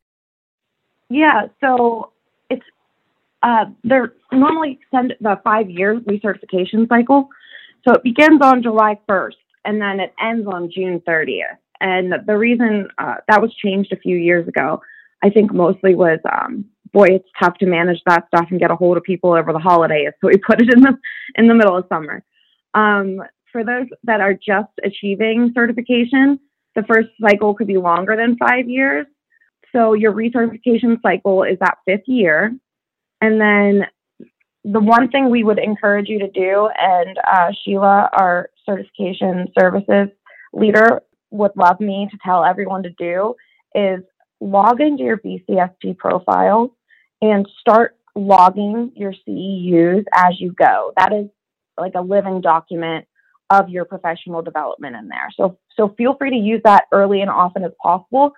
Yeah, 1.10 1.48
so 1.60 2.12
uh, 3.44 3.66
they're 3.84 4.14
normally 4.32 4.78
extend 4.80 5.14
the 5.20 5.38
five 5.44 5.70
year 5.70 6.00
recertification 6.00 6.88
cycle. 6.88 7.28
So 7.86 7.92
it 7.92 8.02
begins 8.02 8.40
on 8.42 8.62
July 8.62 8.98
1st 9.08 9.34
and 9.66 9.80
then 9.80 10.00
it 10.00 10.14
ends 10.20 10.48
on 10.50 10.70
June 10.74 11.00
30th. 11.06 11.58
And 11.80 12.14
the 12.26 12.38
reason 12.38 12.88
uh, 12.96 13.16
that 13.28 13.42
was 13.42 13.54
changed 13.54 13.92
a 13.92 13.98
few 13.98 14.16
years 14.16 14.48
ago, 14.48 14.80
I 15.22 15.28
think 15.28 15.52
mostly 15.52 15.94
was, 15.94 16.18
um, 16.32 16.64
boy, 16.92 17.08
it's 17.10 17.28
tough 17.38 17.58
to 17.58 17.66
manage 17.66 18.00
that 18.06 18.26
stuff 18.28 18.46
and 18.50 18.58
get 18.58 18.70
a 18.70 18.76
hold 18.76 18.96
of 18.96 19.02
people 19.02 19.34
over 19.34 19.52
the 19.52 19.58
holidays. 19.58 20.12
So 20.20 20.28
we 20.28 20.36
put 20.46 20.62
it 20.62 20.72
in 20.72 20.80
the 20.80 20.96
in 21.34 21.46
the 21.46 21.54
middle 21.54 21.76
of 21.76 21.84
summer. 21.90 22.24
Um, 22.72 23.22
for 23.52 23.62
those 23.64 23.86
that 24.04 24.20
are 24.20 24.34
just 24.34 24.72
achieving 24.82 25.52
certification, 25.54 26.40
the 26.74 26.82
first 26.84 27.08
cycle 27.20 27.54
could 27.54 27.66
be 27.66 27.76
longer 27.76 28.16
than 28.16 28.36
five 28.36 28.68
years. 28.68 29.06
So 29.72 29.92
your 29.92 30.12
recertification 30.12 31.00
cycle 31.02 31.42
is 31.42 31.58
that 31.60 31.78
fifth 31.84 32.06
year. 32.06 32.54
And 33.20 33.40
then 33.40 33.86
the 34.64 34.80
one 34.80 35.10
thing 35.10 35.30
we 35.30 35.44
would 35.44 35.58
encourage 35.58 36.08
you 36.08 36.18
to 36.20 36.30
do, 36.30 36.68
and 36.78 37.18
uh, 37.26 37.52
Sheila, 37.62 38.10
our 38.12 38.50
certification 38.66 39.48
services 39.58 40.08
leader, 40.52 41.02
would 41.30 41.52
love 41.56 41.80
me 41.80 42.08
to 42.10 42.18
tell 42.24 42.44
everyone 42.44 42.84
to 42.84 42.90
do, 42.90 43.34
is 43.74 44.00
log 44.40 44.80
into 44.80 45.02
your 45.02 45.18
BCSP 45.18 45.98
profile 45.98 46.74
and 47.20 47.48
start 47.60 47.96
logging 48.14 48.92
your 48.94 49.12
CEUs 49.26 50.04
as 50.14 50.34
you 50.38 50.52
go. 50.52 50.92
That 50.96 51.12
is 51.12 51.26
like 51.78 51.94
a 51.96 52.00
living 52.00 52.40
document 52.40 53.06
of 53.50 53.68
your 53.68 53.84
professional 53.84 54.42
development 54.42 54.96
in 54.96 55.08
there. 55.08 55.28
So 55.36 55.58
so 55.76 55.94
feel 55.98 56.14
free 56.16 56.30
to 56.30 56.36
use 56.36 56.60
that 56.64 56.84
early 56.92 57.20
and 57.20 57.30
often 57.30 57.64
as 57.64 57.72
possible 57.82 58.32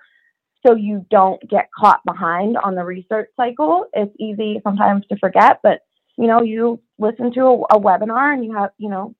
so 0.65 0.75
you 0.75 1.05
don't 1.09 1.41
get 1.49 1.69
caught 1.77 2.03
behind 2.05 2.57
on 2.57 2.75
the 2.75 2.83
recert 2.83 3.29
cycle. 3.35 3.85
It's 3.93 4.13
easy 4.19 4.59
sometimes 4.63 5.05
to 5.07 5.17
forget, 5.17 5.59
but 5.63 5.81
you 6.17 6.27
know, 6.27 6.41
you 6.41 6.81
listen 6.97 7.31
to 7.33 7.41
a, 7.41 7.61
a 7.75 7.79
webinar 7.79 8.33
and 8.33 8.43
you 8.43 8.53
have, 8.55 8.71
you 8.77 8.89
know, 8.89 9.15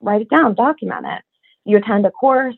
write 0.00 0.22
it 0.22 0.30
down, 0.30 0.54
document 0.54 1.06
it. 1.06 1.22
You 1.64 1.78
attend 1.78 2.04
a 2.06 2.10
course, 2.10 2.56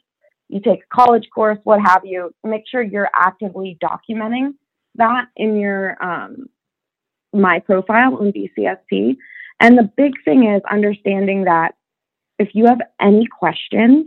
you 0.49 0.61
take 0.61 0.81
a 0.81 0.95
college 0.95 1.29
course, 1.35 1.59
what 1.65 1.81
have 1.81 2.05
you. 2.05 2.35
Make 2.43 2.65
sure 2.69 2.83
you're 2.83 3.11
actively 3.15 3.79
documenting 3.83 4.55
that 4.95 5.27
in 5.37 5.57
your 5.57 6.03
um, 6.03 6.49
my 7.33 7.61
profile 7.61 8.17
on 8.17 8.33
BCSP. 8.33 9.17
And 9.61 9.77
the 9.77 9.91
big 9.97 10.13
thing 10.25 10.51
is 10.53 10.63
understanding 10.71 11.45
that 11.45 11.75
if 12.39 12.51
you 12.55 12.67
have 12.67 12.81
any 13.01 13.27
questions, 13.27 14.07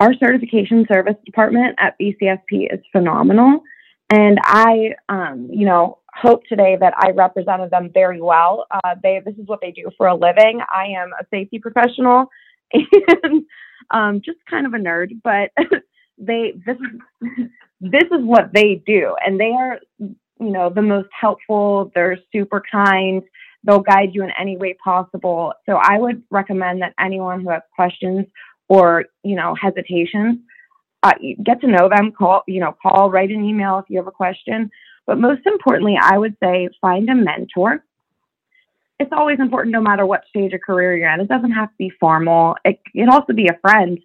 our 0.00 0.14
certification 0.14 0.86
service 0.90 1.16
department 1.26 1.76
at 1.78 1.94
BCSP 2.00 2.72
is 2.72 2.80
phenomenal. 2.90 3.60
And 4.08 4.38
I, 4.42 4.94
um, 5.08 5.48
you 5.52 5.66
know, 5.66 5.98
hope 6.12 6.42
today 6.48 6.76
that 6.80 6.94
I 6.96 7.10
represented 7.10 7.70
them 7.70 7.90
very 7.92 8.20
well. 8.20 8.66
Uh, 8.70 8.96
they, 9.02 9.20
this 9.24 9.34
is 9.36 9.46
what 9.46 9.60
they 9.60 9.70
do 9.70 9.90
for 9.96 10.08
a 10.08 10.14
living. 10.14 10.60
I 10.72 10.86
am 10.86 11.10
a 11.20 11.24
safety 11.30 11.58
professional 11.58 12.26
and 12.72 13.44
um, 13.90 14.20
just 14.24 14.38
kind 14.48 14.66
of 14.66 14.74
a 14.74 14.78
nerd, 14.78 15.20
but 15.22 15.50
they, 16.18 16.54
this, 16.66 16.76
this 17.80 18.04
is 18.10 18.24
what 18.24 18.52
they 18.52 18.82
do. 18.86 19.14
And 19.24 19.38
they 19.38 19.50
are, 19.50 19.78
you 19.98 20.16
know, 20.50 20.70
the 20.70 20.82
most 20.82 21.08
helpful. 21.18 21.92
They're 21.94 22.18
super 22.32 22.62
kind. 22.72 23.22
They'll 23.64 23.80
guide 23.80 24.10
you 24.12 24.24
in 24.24 24.30
any 24.40 24.56
way 24.56 24.76
possible. 24.82 25.52
So 25.66 25.78
I 25.80 25.98
would 25.98 26.22
recommend 26.30 26.80
that 26.80 26.94
anyone 26.98 27.42
who 27.42 27.50
has 27.50 27.62
questions 27.76 28.26
or, 28.70 29.04
you 29.24 29.34
know, 29.34 29.52
hesitations, 29.60 30.38
uh, 31.02 31.12
get 31.42 31.60
to 31.60 31.66
know 31.66 31.88
them, 31.88 32.12
call, 32.12 32.42
you 32.46 32.60
know, 32.60 32.74
call, 32.80 33.10
write 33.10 33.30
an 33.30 33.44
email 33.44 33.78
if 33.78 33.86
you 33.88 33.98
have 33.98 34.06
a 34.06 34.12
question. 34.12 34.70
But 35.06 35.18
most 35.18 35.44
importantly, 35.44 35.96
I 36.00 36.16
would 36.16 36.36
say 36.40 36.68
find 36.80 37.10
a 37.10 37.14
mentor. 37.16 37.84
It's 39.00 39.10
always 39.12 39.40
important, 39.40 39.72
no 39.72 39.80
matter 39.80 40.06
what 40.06 40.22
stage 40.28 40.52
of 40.52 40.60
career 40.60 40.96
you're 40.96 41.12
in. 41.12 41.20
It 41.20 41.26
doesn't 41.26 41.50
have 41.50 41.70
to 41.70 41.74
be 41.78 41.90
formal. 41.98 42.54
It 42.64 42.78
can 42.94 43.08
also 43.08 43.32
be 43.32 43.48
a 43.48 43.58
friend. 43.60 43.98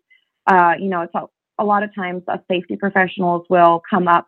Uh, 0.48 0.74
you 0.80 0.88
know, 0.88 1.02
it's 1.02 1.14
a, 1.14 1.26
a 1.60 1.64
lot 1.64 1.84
of 1.84 1.94
times 1.94 2.24
us 2.28 2.40
safety 2.50 2.76
professionals 2.76 3.46
will 3.52 3.84
come 3.88 4.08
up 4.08 4.26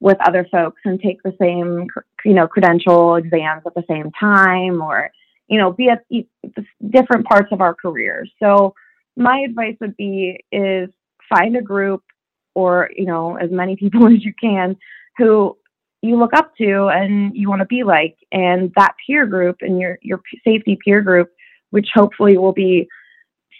with 0.00 0.18
other 0.26 0.46
folks 0.52 0.82
and 0.84 1.00
take 1.00 1.22
the 1.22 1.34
same, 1.40 1.86
you 2.26 2.34
know, 2.34 2.46
credential 2.46 3.16
exams 3.16 3.62
at 3.64 3.74
the 3.74 3.84
same 3.88 4.12
time, 4.20 4.82
or 4.82 5.10
you 5.48 5.56
know, 5.58 5.72
be 5.72 5.88
at 5.88 6.04
different 6.90 7.24
parts 7.26 7.50
of 7.52 7.62
our 7.62 7.74
careers. 7.74 8.30
So 8.38 8.74
my 9.18 9.40
advice 9.40 9.76
would 9.80 9.96
be 9.96 10.38
is 10.52 10.88
find 11.28 11.56
a 11.56 11.62
group 11.62 12.02
or 12.54 12.88
you 12.96 13.04
know 13.04 13.36
as 13.36 13.50
many 13.50 13.76
people 13.76 14.06
as 14.14 14.24
you 14.24 14.32
can 14.40 14.76
who 15.18 15.56
you 16.00 16.16
look 16.16 16.32
up 16.32 16.52
to 16.56 16.86
and 16.86 17.36
you 17.36 17.48
want 17.48 17.60
to 17.60 17.66
be 17.66 17.82
like 17.82 18.16
and 18.30 18.72
that 18.76 18.94
peer 19.04 19.26
group 19.26 19.56
and 19.60 19.80
your 19.80 19.98
your 20.00 20.20
safety 20.46 20.78
peer 20.82 21.02
group 21.02 21.30
which 21.70 21.88
hopefully 21.92 22.38
will 22.38 22.52
be 22.52 22.88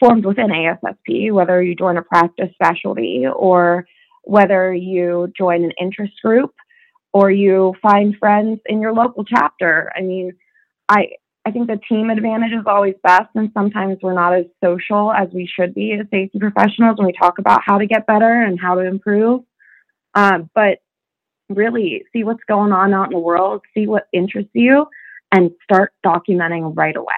formed 0.01 0.25
within 0.25 0.49
ASSP 0.49 1.33
whether 1.33 1.61
you 1.61 1.75
join 1.75 1.97
a 1.97 2.03
practice 2.03 2.51
specialty 2.55 3.27
or 3.27 3.85
whether 4.23 4.73
you 4.73 5.33
join 5.37 5.65
an 5.65 5.73
interest 5.81 6.15
group 6.23 6.55
or 7.13 7.31
you 7.31 7.75
find 7.83 8.15
friends 8.17 8.61
in 8.67 8.81
your 8.81 8.93
local 8.93 9.25
chapter. 9.25 9.91
I 9.97 10.03
mean 10.03 10.33
i 10.89 11.09
I 11.49 11.51
think 11.51 11.67
the 11.67 11.81
team 11.89 12.11
advantage 12.11 12.53
is 12.53 12.67
always 12.67 12.95
best, 13.03 13.31
and 13.35 13.51
sometimes 13.55 13.97
we're 14.03 14.13
not 14.13 14.35
as 14.35 14.45
social 14.63 15.11
as 15.11 15.29
we 15.33 15.47
should 15.47 15.75
be 15.75 15.95
as 15.95 16.07
safety 16.11 16.39
professionals 16.39 16.99
when 16.99 17.07
we 17.07 17.15
talk 17.15 17.39
about 17.39 17.63
how 17.65 17.79
to 17.79 17.87
get 17.87 18.07
better 18.07 18.43
and 18.43 18.61
how 18.61 18.75
to 18.75 18.83
improve. 18.83 19.45
Um, 20.13 20.51
but 20.55 20.81
really, 21.49 22.05
see 22.13 22.23
what's 22.23 22.45
going 22.47 22.73
on 22.73 22.93
out 22.93 23.07
in 23.07 23.13
the 23.13 23.19
world, 23.19 23.63
see 23.73 23.87
what 23.87 24.09
interests 24.13 24.51
you, 24.53 24.89
and 25.33 25.53
start 25.65 25.95
documenting 26.05 26.77
right 26.77 26.95
away. 26.95 27.15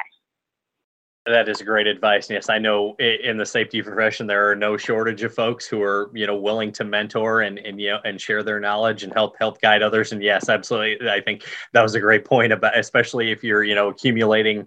That 1.31 1.49
is 1.49 1.63
great 1.63 1.87
advice. 1.87 2.29
Yes, 2.29 2.49
I 2.49 2.59
know 2.59 2.97
in 2.99 3.37
the 3.37 3.47
safety 3.47 3.81
profession 3.83 4.27
there 4.27 4.51
are 4.51 4.57
no 4.57 4.77
shortage 4.77 5.23
of 5.23 5.33
folks 5.33 5.67
who 5.67 5.81
are 5.81 6.11
you 6.13 6.27
know 6.27 6.37
willing 6.37 6.73
to 6.73 6.85
mentor 6.85 7.43
and 7.43 7.59
and 7.59 7.81
you 7.81 7.91
know 7.91 8.01
and 8.05 8.21
share 8.21 8.43
their 8.43 8.59
knowledge 8.59 9.05
and 9.05 9.13
help 9.13 9.37
help 9.39 9.61
guide 9.61 9.81
others. 9.81 10.11
And 10.11 10.23
yes, 10.23 10.49
absolutely, 10.49 11.09
I 11.09 11.21
think 11.21 11.45
that 11.73 11.83
was 11.83 11.95
a 11.95 12.01
great 12.01 12.25
point 12.25 12.53
about 12.53 12.77
especially 12.77 13.31
if 13.31 13.45
you're 13.45 13.63
you 13.63 13.77
know 13.77 13.89
accumulating 13.89 14.67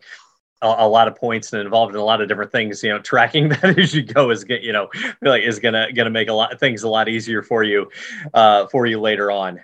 a, 0.61 0.87
lot 0.87 1.09
of 1.09 1.15
points 1.17 1.51
and 1.51 1.61
involved 1.61 1.93
in 1.93 1.99
a 1.99 2.03
lot 2.03 2.21
of 2.21 2.29
different 2.29 2.51
things. 2.51 2.81
You 2.81 2.91
know, 2.91 2.99
tracking 2.99 3.49
that 3.49 3.77
as 3.77 3.93
you 3.93 4.01
go 4.01 4.29
is 4.29 4.45
get 4.45 4.61
you 4.61 4.71
know 4.71 4.87
like 5.21 5.43
is 5.43 5.59
gonna 5.59 5.91
gonna 5.91 6.09
make 6.09 6.29
a 6.29 6.33
lot 6.33 6.57
things 6.59 6.83
a 6.83 6.89
lot 6.89 7.09
easier 7.09 7.43
for 7.43 7.63
you 7.63 7.89
uh, 8.33 8.67
for 8.67 8.85
you 8.85 9.01
later 9.01 9.29
on. 9.29 9.59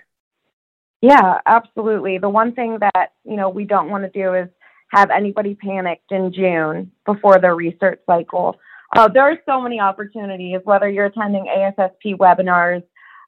Yeah, 1.00 1.40
absolutely. 1.46 2.18
The 2.18 2.28
one 2.28 2.52
thing 2.52 2.78
that 2.80 3.12
you 3.24 3.36
know 3.36 3.48
we 3.48 3.64
don't 3.64 3.88
want 3.88 4.04
to 4.04 4.10
do 4.10 4.34
is 4.34 4.48
have 4.90 5.10
anybody 5.10 5.54
panicked 5.54 6.10
in 6.10 6.32
June 6.32 6.90
before 7.06 7.40
their 7.40 7.54
recert 7.54 8.02
cycle. 8.06 8.56
Uh, 8.94 9.08
there 9.08 9.22
are 9.22 9.38
so 9.46 9.60
many 9.60 9.80
opportunities, 9.80 10.60
whether 10.64 10.88
you're 10.88 11.06
attending 11.06 11.46
ASSP 11.46 12.16
webinars. 12.16 12.82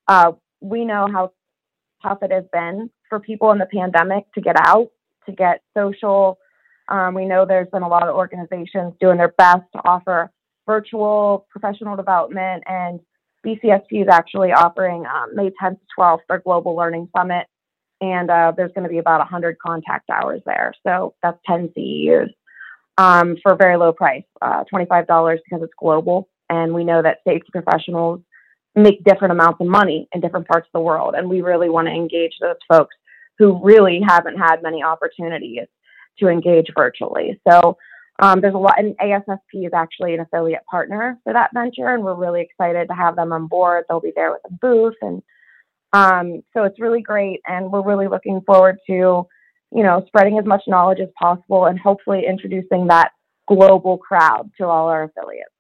Uh, 0.08 0.32
we 0.60 0.84
know 0.84 1.08
how 1.10 1.32
tough 2.02 2.18
it 2.22 2.32
has 2.32 2.44
been 2.52 2.90
for 3.08 3.20
people 3.20 3.52
in 3.52 3.58
the 3.58 3.66
pandemic 3.66 4.24
to 4.34 4.40
get 4.40 4.56
out, 4.58 4.90
to 5.26 5.32
get 5.32 5.62
social. 5.76 6.38
Um, 6.88 7.14
we 7.14 7.26
know 7.26 7.46
there's 7.46 7.70
been 7.70 7.82
a 7.82 7.88
lot 7.88 8.08
of 8.08 8.16
organizations 8.16 8.94
doing 9.00 9.18
their 9.18 9.32
best 9.38 9.62
to 9.72 9.78
offer 9.84 10.32
virtual 10.66 11.46
professional 11.50 11.96
development, 11.96 12.64
and 12.66 12.98
BCSP 13.46 14.02
is 14.02 14.08
actually 14.10 14.52
offering 14.52 15.04
um, 15.06 15.34
May 15.34 15.50
10th 15.62 15.78
to 15.78 15.86
12th 15.98 16.18
their 16.28 16.40
Global 16.40 16.76
Learning 16.76 17.08
Summit 17.16 17.46
and 18.02 18.30
uh, 18.30 18.52
there's 18.54 18.72
going 18.74 18.88
to 18.88 18.90
be 18.90 18.98
about 18.98 19.20
100 19.20 19.56
contact 19.66 20.10
hours 20.10 20.42
there. 20.44 20.74
So 20.86 21.14
that's 21.22 21.38
10 21.46 21.72
CEUs 21.74 22.30
um, 22.98 23.36
for 23.42 23.52
a 23.52 23.56
very 23.56 23.76
low 23.78 23.92
price, 23.92 24.28
uh, 24.42 24.64
$25 24.74 25.06
because 25.06 25.62
it's 25.62 25.72
global. 25.78 26.28
And 26.50 26.74
we 26.74 26.84
know 26.84 27.00
that 27.00 27.18
safety 27.26 27.50
professionals 27.50 28.20
make 28.74 29.04
different 29.04 29.32
amounts 29.32 29.60
of 29.62 29.68
money 29.68 30.08
in 30.12 30.20
different 30.20 30.48
parts 30.48 30.66
of 30.66 30.72
the 30.74 30.84
world. 30.90 31.14
And 31.16 31.30
we 31.30 31.40
really 31.40 31.70
want 31.70 31.86
to 31.88 31.94
engage 31.94 32.34
those 32.40 32.62
folks 32.68 32.94
who 33.38 33.60
really 33.62 34.00
haven't 34.06 34.36
had 34.36 34.62
many 34.62 34.82
opportunities 34.82 35.68
to 36.18 36.28
engage 36.28 36.68
virtually. 36.76 37.40
So 37.48 37.78
Um, 38.18 38.40
there's 38.40 38.54
a 38.54 38.58
lot, 38.58 38.78
and 38.78 38.94
ASSP 38.98 39.66
is 39.66 39.72
actually 39.74 40.14
an 40.14 40.20
affiliate 40.20 40.64
partner 40.70 41.18
for 41.24 41.32
that 41.32 41.50
venture, 41.54 41.88
and 41.94 42.04
we're 42.04 42.14
really 42.14 42.42
excited 42.42 42.86
to 42.88 42.94
have 42.94 43.16
them 43.16 43.32
on 43.32 43.46
board. 43.48 43.84
They'll 43.88 44.00
be 44.00 44.12
there 44.14 44.32
with 44.32 44.42
a 44.44 44.52
booth, 44.64 44.94
and 45.00 45.22
um, 45.92 46.42
so 46.54 46.64
it's 46.64 46.80
really 46.80 47.02
great, 47.02 47.40
and 47.46 47.70
we're 47.70 47.82
really 47.82 48.08
looking 48.08 48.40
forward 48.42 48.78
to, 48.86 49.26
you 49.72 49.82
know, 49.82 50.02
spreading 50.06 50.38
as 50.38 50.44
much 50.44 50.62
knowledge 50.66 51.00
as 51.00 51.08
possible, 51.18 51.66
and 51.66 51.78
hopefully 51.78 52.24
introducing 52.26 52.86
that 52.88 53.12
global 53.48 53.98
crowd 53.98 54.50
to 54.58 54.66
all 54.66 54.88
our 54.88 55.04
affiliates. 55.04 55.50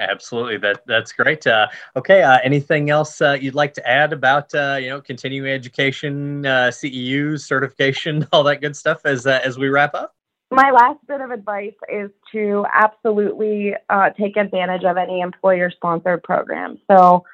Absolutely, 0.00 0.58
that 0.58 0.82
that's 0.86 1.12
great. 1.12 1.44
Uh, 1.46 1.66
okay, 1.96 2.22
uh, 2.22 2.38
anything 2.44 2.88
else 2.88 3.20
uh, 3.20 3.36
you'd 3.40 3.56
like 3.56 3.74
to 3.74 3.88
add 3.88 4.12
about 4.12 4.54
uh, 4.54 4.78
you 4.80 4.88
know 4.90 5.00
continuing 5.00 5.50
education, 5.50 6.46
uh, 6.46 6.68
CEUs, 6.68 7.40
certification, 7.40 8.26
all 8.32 8.44
that 8.44 8.60
good 8.60 8.76
stuff 8.76 9.00
as 9.04 9.26
uh, 9.26 9.40
as 9.44 9.58
we 9.58 9.68
wrap 9.68 9.94
up? 9.94 10.14
My 10.50 10.70
last 10.70 11.00
bit 11.06 11.20
of 11.20 11.30
advice 11.30 11.74
is 11.92 12.10
to 12.32 12.64
absolutely 12.72 13.74
take 14.18 14.36
advantage 14.36 14.84
of 14.84 14.96
any 14.96 15.20
employer-sponsored 15.20 16.22
program. 16.22 16.78
So, 16.90 17.24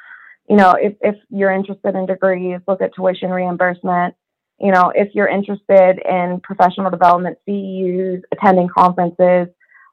you 0.48 0.57
know, 0.57 0.72
if 0.72 0.94
if 1.00 1.16
you're 1.30 1.52
interested 1.52 1.94
in 1.94 2.07
degrees, 2.07 2.61
look 2.68 2.83
at 2.83 2.94
tuition 2.94 3.30
reimbursement. 3.30 4.14
You 4.61 4.72
know, 4.72 4.92
if 4.94 5.14
you're 5.14 5.28
interested 5.28 6.00
in 6.04 6.40
professional 6.42 6.90
development, 6.90 7.38
CEUs, 7.48 8.22
attending 8.33 8.68
conferences, 8.68 9.48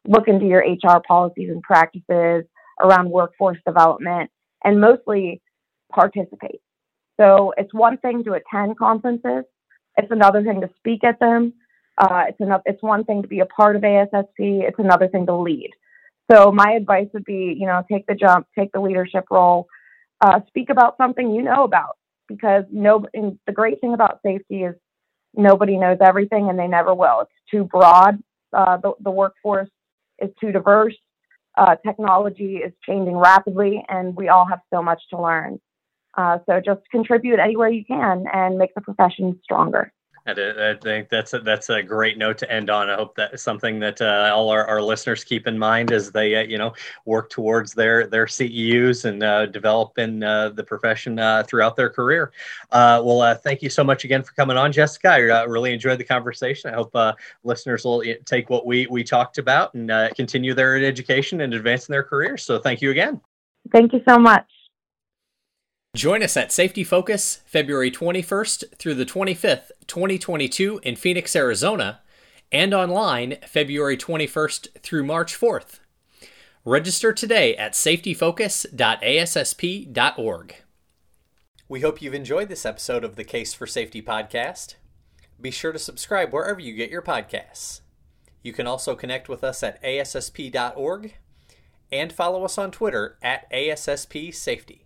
look 0.07 0.27
into 0.27 0.45
your 0.45 0.59
HR 0.59 1.01
policies 1.07 1.49
and 1.49 1.61
practices 1.63 2.45
around 2.79 3.09
workforce 3.09 3.57
development 3.65 4.29
and 4.63 4.79
mostly 4.79 5.41
participate. 5.91 6.61
So 7.19 7.53
it's 7.57 7.73
one 7.73 7.97
thing 7.97 8.23
to 8.25 8.33
attend 8.33 8.77
conferences, 8.77 9.45
it's 9.97 10.11
another 10.11 10.43
thing 10.43 10.61
to 10.61 10.69
speak 10.77 11.03
at 11.03 11.19
them. 11.19 11.53
Uh, 11.97 12.23
it's 12.29 12.39
another, 12.39 12.63
it's 12.65 12.81
one 12.81 13.03
thing 13.03 13.21
to 13.21 13.27
be 13.27 13.39
a 13.41 13.45
part 13.45 13.75
of 13.75 13.81
ASSP. 13.81 14.23
It's 14.39 14.79
another 14.79 15.07
thing 15.07 15.25
to 15.25 15.35
lead. 15.35 15.69
So 16.31 16.51
my 16.51 16.71
advice 16.71 17.07
would 17.13 17.25
be, 17.25 17.55
you 17.59 17.67
know, 17.67 17.83
take 17.91 18.07
the 18.07 18.15
jump, 18.15 18.47
take 18.57 18.71
the 18.71 18.79
leadership 18.79 19.25
role, 19.29 19.67
uh, 20.21 20.39
speak 20.47 20.69
about 20.69 20.97
something 20.97 21.31
you 21.31 21.41
know 21.41 21.63
about, 21.63 21.97
because 22.27 22.63
no. 22.71 23.05
the 23.13 23.51
great 23.51 23.81
thing 23.81 23.93
about 23.93 24.19
safety 24.25 24.63
is 24.63 24.75
nobody 25.35 25.77
knows 25.77 25.97
everything, 26.01 26.49
and 26.49 26.57
they 26.57 26.67
never 26.67 26.93
will. 26.93 27.21
It's 27.21 27.31
too 27.49 27.63
broad. 27.65 28.21
Uh, 28.53 28.77
the, 28.77 28.93
the 28.99 29.11
workforce 29.11 29.69
is 30.19 30.29
too 30.39 30.51
diverse 30.51 30.95
uh, 31.57 31.75
technology 31.85 32.57
is 32.57 32.73
changing 32.85 33.17
rapidly, 33.17 33.83
and 33.89 34.15
we 34.15 34.29
all 34.29 34.45
have 34.45 34.59
so 34.73 34.81
much 34.81 35.01
to 35.09 35.21
learn. 35.21 35.59
Uh, 36.17 36.39
so 36.45 36.61
just 36.63 36.81
contribute 36.91 37.39
anywhere 37.39 37.69
you 37.69 37.85
can 37.85 38.25
and 38.33 38.57
make 38.57 38.73
the 38.75 38.81
profession 38.81 39.39
stronger. 39.43 39.91
I 40.27 40.75
think 40.81 41.09
that's 41.09 41.33
a, 41.33 41.39
that's 41.39 41.69
a 41.69 41.81
great 41.81 42.17
note 42.17 42.37
to 42.39 42.51
end 42.51 42.69
on. 42.69 42.89
I 42.89 42.95
hope 42.95 43.15
that's 43.15 43.41
something 43.41 43.79
that 43.79 43.99
uh, 44.01 44.31
all 44.33 44.49
our, 44.49 44.65
our 44.65 44.81
listeners 44.81 45.23
keep 45.23 45.47
in 45.47 45.57
mind 45.57 45.91
as 45.91 46.11
they 46.11 46.35
uh, 46.35 46.41
you 46.41 46.59
know 46.59 46.73
work 47.05 47.29
towards 47.31 47.73
their 47.73 48.05
their 48.05 48.27
CEUs 48.27 49.05
and 49.05 49.23
uh, 49.23 49.47
develop 49.47 49.97
in 49.97 50.23
uh, 50.23 50.49
the 50.49 50.63
profession 50.63 51.17
uh, 51.17 51.43
throughout 51.47 51.75
their 51.75 51.89
career. 51.89 52.31
Uh, 52.71 53.01
well, 53.03 53.35
thank 53.35 53.63
you 53.63 53.69
so 53.69 53.83
much 53.83 54.03
again 54.03 54.21
for 54.21 54.33
coming 54.33 54.57
on, 54.57 54.71
Jessica. 54.71 55.09
I 55.09 55.43
really 55.43 55.73
enjoyed 55.73 55.97
the 55.97 56.03
conversation. 56.03 56.71
I 56.71 56.75
hope 56.75 56.95
listeners 57.43 57.83
will 57.83 58.03
take 58.25 58.49
what 58.49 58.65
we 58.65 58.85
we 58.87 59.03
talked 59.03 59.39
about 59.39 59.73
and 59.73 59.91
continue 60.15 60.53
their 60.53 60.77
education 60.77 61.41
and 61.41 61.53
advance 61.55 61.89
in 61.89 61.93
their 61.93 62.03
careers. 62.03 62.43
So 62.43 62.59
thank 62.59 62.81
you 62.81 62.91
again. 62.91 63.19
Thank 63.71 63.93
you 63.93 64.01
so 64.07 64.19
much. 64.19 64.45
Join 65.93 66.23
us 66.23 66.37
at 66.37 66.53
Safety 66.53 66.85
Focus 66.85 67.41
February 67.45 67.91
21st 67.91 68.77
through 68.77 68.95
the 68.95 69.05
25th, 69.05 69.71
2022 69.87 70.79
in 70.83 70.95
Phoenix, 70.95 71.35
Arizona, 71.35 71.99
and 72.49 72.73
online 72.73 73.35
February 73.45 73.97
21st 73.97 74.69
through 74.81 75.03
March 75.03 75.37
4th. 75.37 75.79
Register 76.63 77.11
today 77.11 77.57
at 77.57 77.73
safetyfocus.assp.org. 77.73 80.55
We 81.67 81.81
hope 81.81 82.01
you've 82.01 82.13
enjoyed 82.13 82.47
this 82.47 82.65
episode 82.65 83.03
of 83.03 83.17
the 83.17 83.25
Case 83.25 83.53
for 83.53 83.67
Safety 83.67 84.01
podcast. 84.01 84.75
Be 85.41 85.51
sure 85.51 85.73
to 85.73 85.79
subscribe 85.79 86.31
wherever 86.31 86.61
you 86.61 86.73
get 86.73 86.89
your 86.89 87.01
podcasts. 87.01 87.81
You 88.41 88.53
can 88.53 88.65
also 88.65 88.95
connect 88.95 89.27
with 89.27 89.43
us 89.43 89.61
at 89.61 89.83
ASSP.org 89.83 91.15
and 91.91 92.13
follow 92.13 92.45
us 92.45 92.57
on 92.57 92.71
Twitter 92.71 93.17
at 93.21 93.51
ASSP 93.51 94.33
Safety. 94.33 94.85